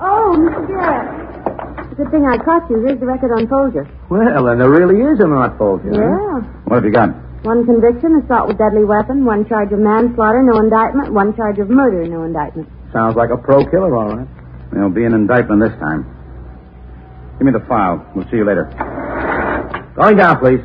Oh, 0.00 0.36
Mr. 0.38 0.66
Garrett. 0.68 1.96
Good 1.96 2.10
thing 2.10 2.26
I 2.26 2.38
caught 2.38 2.68
you. 2.70 2.82
Here's 2.82 2.98
the 2.98 3.06
record 3.06 3.30
on 3.30 3.46
Folger. 3.46 3.86
Well, 4.08 4.44
then 4.44 4.58
there 4.58 4.70
really 4.70 5.00
is 5.00 5.20
an 5.20 5.30
Art 5.32 5.56
Folger. 5.58 5.92
Yeah. 5.92 6.40
What 6.64 6.76
have 6.76 6.84
you 6.84 6.90
got? 6.90 7.10
One 7.44 7.66
conviction, 7.66 8.20
assault 8.24 8.48
with 8.48 8.58
deadly 8.58 8.84
weapon. 8.84 9.24
One 9.24 9.46
charge 9.46 9.70
of 9.72 9.78
manslaughter, 9.78 10.42
no 10.42 10.58
indictment. 10.58 11.12
One 11.12 11.36
charge 11.36 11.58
of 11.58 11.68
murder, 11.70 12.06
no 12.08 12.24
indictment. 12.24 12.68
Sounds 12.94 13.16
like 13.16 13.30
a 13.30 13.36
pro 13.36 13.64
killer, 13.66 13.96
all 13.96 14.16
right. 14.16 14.28
There'll 14.72 14.88
be 14.88 15.04
an 15.04 15.14
indictment 15.14 15.60
this 15.60 15.76
time. 15.80 16.04
Give 17.38 17.46
me 17.46 17.50
the 17.50 17.66
file. 17.66 18.06
We'll 18.14 18.24
see 18.30 18.36
you 18.36 18.44
later. 18.44 18.70
Going 19.96 20.16
down, 20.16 20.38
please. 20.38 20.62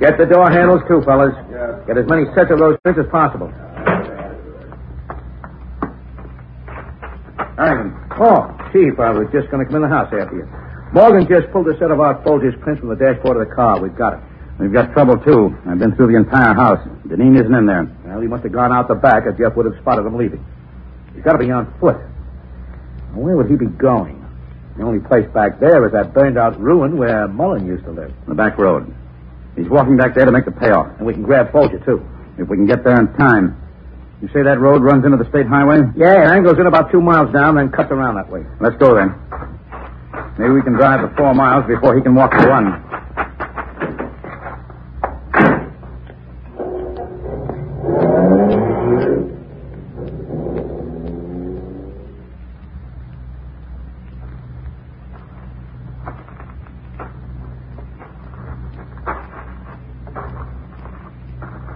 Get 0.00 0.18
the 0.18 0.26
door 0.26 0.50
handles 0.50 0.82
too, 0.88 1.02
fellas. 1.04 1.34
Get 1.86 1.96
as 1.96 2.06
many 2.08 2.24
sets 2.34 2.50
of 2.50 2.58
those 2.58 2.76
prints 2.82 2.98
as 2.98 3.06
possible. 3.12 3.52
Ivan. 7.58 7.94
Oh, 8.18 8.55
Chief, 8.72 8.98
I 8.98 9.10
was 9.10 9.28
just 9.32 9.50
going 9.50 9.64
to 9.64 9.66
come 9.66 9.82
in 9.82 9.82
the 9.82 9.94
house 9.94 10.12
after 10.12 10.36
you. 10.36 10.46
Morgan 10.92 11.26
just 11.28 11.50
pulled 11.52 11.68
a 11.68 11.78
set 11.78 11.90
of 11.90 12.00
our 12.00 12.22
Folger's 12.22 12.54
prints 12.62 12.80
from 12.80 12.88
the 12.90 12.96
dashboard 12.96 13.36
of 13.36 13.48
the 13.48 13.54
car. 13.54 13.80
We've 13.80 13.96
got 13.96 14.14
it. 14.14 14.20
We've 14.58 14.72
got 14.72 14.92
trouble, 14.92 15.18
too. 15.18 15.52
I've 15.68 15.78
been 15.78 15.94
through 15.96 16.12
the 16.12 16.16
entire 16.16 16.54
house. 16.54 16.80
Deneen 17.06 17.38
isn't 17.38 17.52
in 17.52 17.66
there. 17.66 17.84
Well, 18.04 18.20
he 18.20 18.28
must 18.28 18.42
have 18.44 18.52
gone 18.52 18.72
out 18.72 18.88
the 18.88 18.94
back, 18.94 19.26
or 19.26 19.32
Jeff 19.32 19.54
would 19.56 19.66
have 19.66 19.76
spotted 19.82 20.06
him 20.06 20.16
leaving. 20.16 20.44
He's 21.14 21.22
got 21.22 21.32
to 21.32 21.38
be 21.38 21.50
on 21.50 21.68
foot. 21.78 21.96
Now, 23.12 23.20
where 23.20 23.36
would 23.36 23.50
he 23.50 23.56
be 23.56 23.66
going? 23.66 24.24
The 24.78 24.84
only 24.84 25.00
place 25.00 25.28
back 25.32 25.60
there 25.60 25.84
is 25.86 25.92
that 25.92 26.14
burned 26.14 26.38
out 26.38 26.58
ruin 26.60 26.96
where 26.96 27.28
Mullen 27.28 27.66
used 27.66 27.84
to 27.84 27.90
live. 27.90 28.12
The 28.26 28.34
back 28.34 28.56
road. 28.56 28.94
He's 29.56 29.68
walking 29.68 29.96
back 29.96 30.14
there 30.14 30.24
to 30.24 30.32
make 30.32 30.44
the 30.44 30.52
payoff. 30.52 30.88
And 30.98 31.06
we 31.06 31.12
can 31.12 31.22
grab 31.22 31.52
Folger, 31.52 31.78
too. 31.84 32.04
If 32.38 32.48
we 32.48 32.56
can 32.56 32.66
get 32.66 32.84
there 32.84 32.98
in 33.00 33.12
time. 33.16 33.56
You 34.22 34.28
say 34.32 34.42
that 34.42 34.58
road 34.58 34.82
runs 34.82 35.04
into 35.04 35.18
the 35.18 35.28
state 35.28 35.46
highway? 35.46 35.80
Yeah, 35.94 36.24
it 36.24 36.30
angles 36.32 36.58
in 36.58 36.66
about 36.66 36.90
two 36.90 37.00
miles 37.02 37.32
down, 37.32 37.56
then 37.56 37.70
cuts 37.70 37.90
around 37.92 38.16
that 38.16 38.30
way. 38.30 38.44
Let's 38.60 38.76
go 38.76 38.94
then. 38.96 39.12
Maybe 40.38 40.52
we 40.52 40.62
can 40.62 40.72
drive 40.72 41.02
the 41.02 41.14
four 41.16 41.34
miles 41.34 41.66
before 41.66 41.96
he 41.96 42.02
can 42.02 42.14
walk 42.14 42.32
the 42.32 42.48
one. 42.48 42.82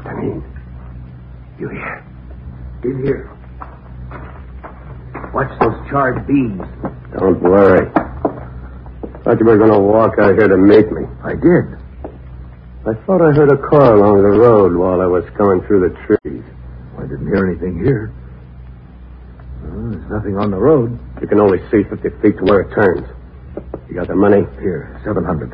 Deneen. 0.04 0.42
You 1.58 1.68
here? 1.68 2.04
In 2.84 3.02
here. 3.04 3.30
Watch 5.34 5.50
those 5.60 5.76
charred. 6.30 7.12
Don't 7.18 7.42
worry. 7.42 7.90
Thought 9.24 9.38
you 9.38 9.46
were 9.46 9.58
going 9.58 9.72
to 9.72 9.78
walk 9.78 10.18
out 10.18 10.34
here 10.38 10.48
to 10.48 10.56
meet 10.56 10.90
me. 10.92 11.04
I 11.22 11.34
did. 11.34 11.76
I 12.86 12.94
thought 13.04 13.20
I 13.20 13.32
heard 13.32 13.52
a 13.52 13.58
car 13.68 13.94
along 13.94 14.22
the 14.22 14.38
road 14.38 14.74
while 14.74 15.00
I 15.00 15.06
was 15.06 15.24
coming 15.36 15.60
through 15.66 15.90
the 15.90 15.94
trees. 16.06 16.42
I 16.98 17.02
didn't 17.02 17.26
hear 17.26 17.46
anything 17.46 17.78
here. 17.84 18.12
Well, 19.62 19.90
there's 19.90 20.10
nothing 20.10 20.38
on 20.38 20.50
the 20.50 20.56
road. 20.56 20.98
You 21.20 21.26
can 21.28 21.40
only 21.40 21.58
see 21.70 21.84
50 21.84 22.08
feet 22.22 22.38
to 22.38 22.44
where 22.44 22.60
it 22.60 22.74
turns. 22.74 23.06
You 23.88 23.94
got 23.94 24.08
the 24.08 24.16
money? 24.16 24.46
Here, 24.60 24.98
700. 25.04 25.52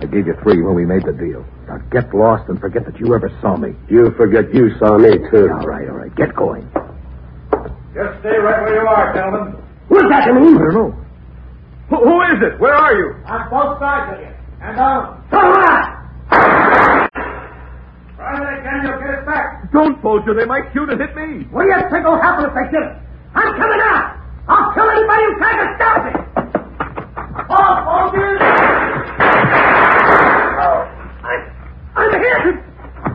I 0.00 0.06
gave 0.06 0.26
you 0.26 0.34
three 0.42 0.62
when 0.62 0.74
we 0.74 0.86
made 0.86 1.04
the 1.04 1.12
deal. 1.12 1.44
Now 1.68 1.78
get 1.92 2.14
lost 2.14 2.48
and 2.48 2.58
forget 2.58 2.86
that 2.86 2.98
you 2.98 3.14
ever 3.14 3.28
saw 3.42 3.56
me. 3.56 3.74
You 3.88 4.10
forget 4.16 4.54
you 4.54 4.76
saw 4.78 4.96
me, 4.96 5.18
too. 5.30 5.50
All 5.52 5.66
right, 5.66 5.88
all 5.88 5.96
right. 5.96 6.14
Get 6.16 6.34
going. 6.34 6.62
Just 7.92 8.18
stay 8.20 8.38
right 8.40 8.62
where 8.64 8.80
you 8.80 8.88
are, 8.88 9.14
gentlemen. 9.14 9.61
Who's 9.92 10.08
that, 10.08 10.24
Deneen? 10.24 10.56
I 10.56 10.72
don't 10.72 10.72
know. 10.72 10.88
Who, 11.92 11.96
who 12.00 12.16
is 12.32 12.40
it? 12.40 12.56
Where 12.58 12.72
are 12.72 12.96
you? 12.96 13.12
On 13.28 13.44
both 13.52 13.76
sides 13.78 14.16
of 14.16 14.24
you. 14.24 14.32
And 14.64 14.72
down. 14.72 15.20
Try 15.28 15.52
that 18.16 18.56
again, 18.56 18.88
you'll 18.88 18.96
get 19.04 19.20
it 19.20 19.26
back. 19.28 19.68
Don't, 19.70 20.00
Folger. 20.00 20.32
They 20.32 20.46
might 20.46 20.72
shoot 20.72 20.88
and 20.88 20.98
hit 20.98 21.12
me. 21.12 21.44
What 21.52 21.64
do 21.64 21.68
you 21.68 21.76
think 21.92 22.08
will 22.08 22.16
happen 22.16 22.48
if 22.48 22.54
they 22.56 22.72
get 22.72 22.88
it? 22.88 22.96
I'm 23.36 23.52
coming 23.52 23.80
out. 23.84 24.16
I'll 24.48 24.72
kill 24.72 24.88
anybody 24.88 25.24
who 25.28 25.36
tries 25.36 25.60
to 25.60 25.68
stop 25.76 26.08
me. 26.08 26.12
Oh, 27.52 27.84
soldiers! 27.84 28.40
Oh, 30.56 30.88
I'm 32.00 32.08
hit. 32.16 32.64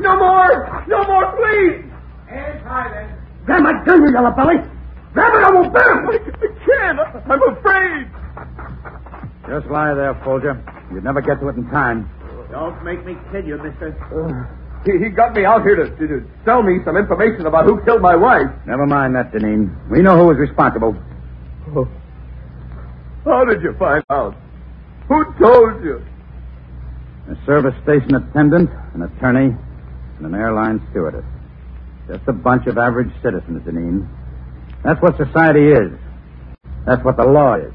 No 0.02 0.13
more. 0.22 0.86
No 0.88 1.02
more, 1.10 1.26
please. 1.42 1.90
Hands 2.30 2.62
high, 2.62 2.94
then. 2.94 3.18
Grab 3.46 3.63
my 3.63 3.74
gun, 3.84 4.06
you 4.06 4.13
yellow 4.13 4.30
belly. 4.38 4.62
Grab 5.17 5.34
it, 5.34 5.43
I 5.43 5.51
won't 5.51 5.73
burn. 5.73 6.08
I 6.13 6.17
can't. 6.62 6.99
I'm 7.25 7.41
afraid. 7.58 8.06
Just 9.49 9.65
lie 9.65 9.95
there, 9.95 10.13
Folger. 10.23 10.62
You'd 10.93 11.03
never 11.03 11.21
get 11.21 11.39
to 11.39 11.47
it 11.49 11.56
in 11.56 11.67
time. 11.71 12.08
Don't 12.51 12.84
make 12.84 13.03
me 13.03 13.17
kill 13.32 13.43
you, 13.43 13.58
mister. 13.58 13.97
Uh, 14.13 14.45
he, 14.86 15.03
he 15.03 15.10
got 15.10 15.34
me 15.34 15.43
out 15.43 15.63
here 15.63 15.75
to, 15.75 15.89
to, 15.89 16.08
to 16.08 16.27
sell 16.45 16.62
me 16.62 16.77
some 16.86 16.95
information 16.95 17.47
about 17.47 17.65
who 17.65 17.84
killed 17.84 18.03
my 18.03 18.15
wife. 18.15 18.45
Never 18.67 18.86
mind 18.86 19.15
that, 19.15 19.32
Deneen. 19.32 19.73
We 19.89 20.03
know 20.03 20.17
who 20.17 20.27
was 20.27 20.38
responsible. 20.38 20.95
Oh. 21.75 21.89
How 23.25 23.43
did 23.43 23.63
you 23.63 23.73
find 23.80 24.03
out? 24.12 24.36
Who 25.08 25.25
told 25.39 25.84
you? 25.84 26.06
A 27.32 27.45
service 27.47 27.73
station 27.82 28.13
attendant, 28.13 28.69
an 28.93 29.01
attorney, 29.01 29.58
and 30.17 30.25
an 30.27 30.36
airline 30.36 30.80
stewardess. 30.91 31.25
Just 32.08 32.27
a 32.27 32.34
bunch 32.34 32.67
of 32.67 32.77
average 32.77 33.12
citizens, 33.23 33.63
Deneen. 33.63 34.08
That's 34.88 35.02
what 35.02 35.17
society 35.17 35.67
is. 35.67 35.91
That's 36.86 37.04
what 37.04 37.17
the 37.17 37.28
law 37.28 37.60
is. 37.60 37.73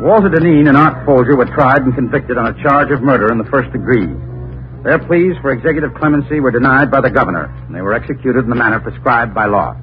Walter 0.00 0.26
Deneen 0.26 0.66
and 0.66 0.76
Art 0.76 1.06
Folger 1.06 1.36
were 1.36 1.46
tried 1.46 1.82
and 1.82 1.94
convicted 1.94 2.36
on 2.36 2.50
a 2.50 2.60
charge 2.60 2.90
of 2.90 3.02
murder 3.02 3.30
in 3.30 3.38
the 3.38 3.44
first 3.44 3.70
degree. 3.70 4.10
Their 4.82 4.98
pleas 4.98 5.38
for 5.42 5.52
executive 5.52 5.94
clemency 5.94 6.40
were 6.40 6.50
denied 6.50 6.90
by 6.90 7.02
the 7.02 7.10
governor, 7.10 7.44
and 7.66 7.72
they 7.72 7.80
were 7.80 7.94
executed 7.94 8.42
in 8.42 8.50
the 8.50 8.56
manner 8.56 8.80
prescribed 8.80 9.32
by 9.32 9.46
law. 9.46 9.76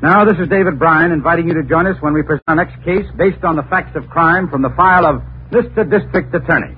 Now, 0.00 0.24
this 0.24 0.38
is 0.38 0.48
David 0.48 0.78
Brian 0.78 1.10
inviting 1.10 1.48
you 1.48 1.54
to 1.54 1.64
join 1.64 1.88
us 1.88 1.96
when 1.98 2.14
we 2.14 2.22
present 2.22 2.44
our 2.46 2.54
next 2.54 2.78
case 2.84 3.06
based 3.16 3.42
on 3.42 3.56
the 3.56 3.64
facts 3.64 3.96
of 3.96 4.06
crime 4.08 4.48
from 4.50 4.62
the 4.62 4.70
file 4.76 5.04
of 5.04 5.20
Mr. 5.50 5.82
District 5.82 6.32
Attorney. 6.32 6.76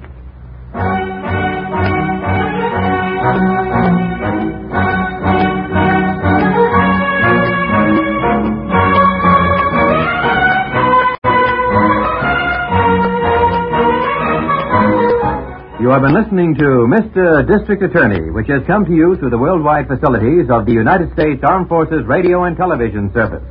Have 15.94 16.02
been 16.02 16.12
listening 16.14 16.54
to 16.56 16.90
Mr. 16.90 17.46
District 17.46 17.80
Attorney, 17.80 18.28
which 18.32 18.48
has 18.48 18.66
come 18.66 18.84
to 18.84 18.92
you 18.92 19.16
through 19.16 19.30
the 19.30 19.38
worldwide 19.38 19.86
facilities 19.86 20.50
of 20.50 20.66
the 20.66 20.72
United 20.72 21.12
States 21.12 21.40
Armed 21.44 21.68
Forces 21.68 22.04
Radio 22.04 22.42
and 22.42 22.56
Television 22.56 23.12
Service. 23.14 23.44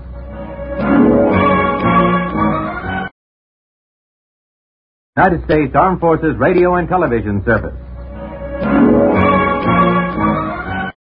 United 5.15 5.45
States 5.45 5.71
Armed 5.73 6.01
Forces 6.01 6.35
Radio 6.37 6.75
and 6.75 6.89
Television 6.89 7.41
Service. 7.45 7.92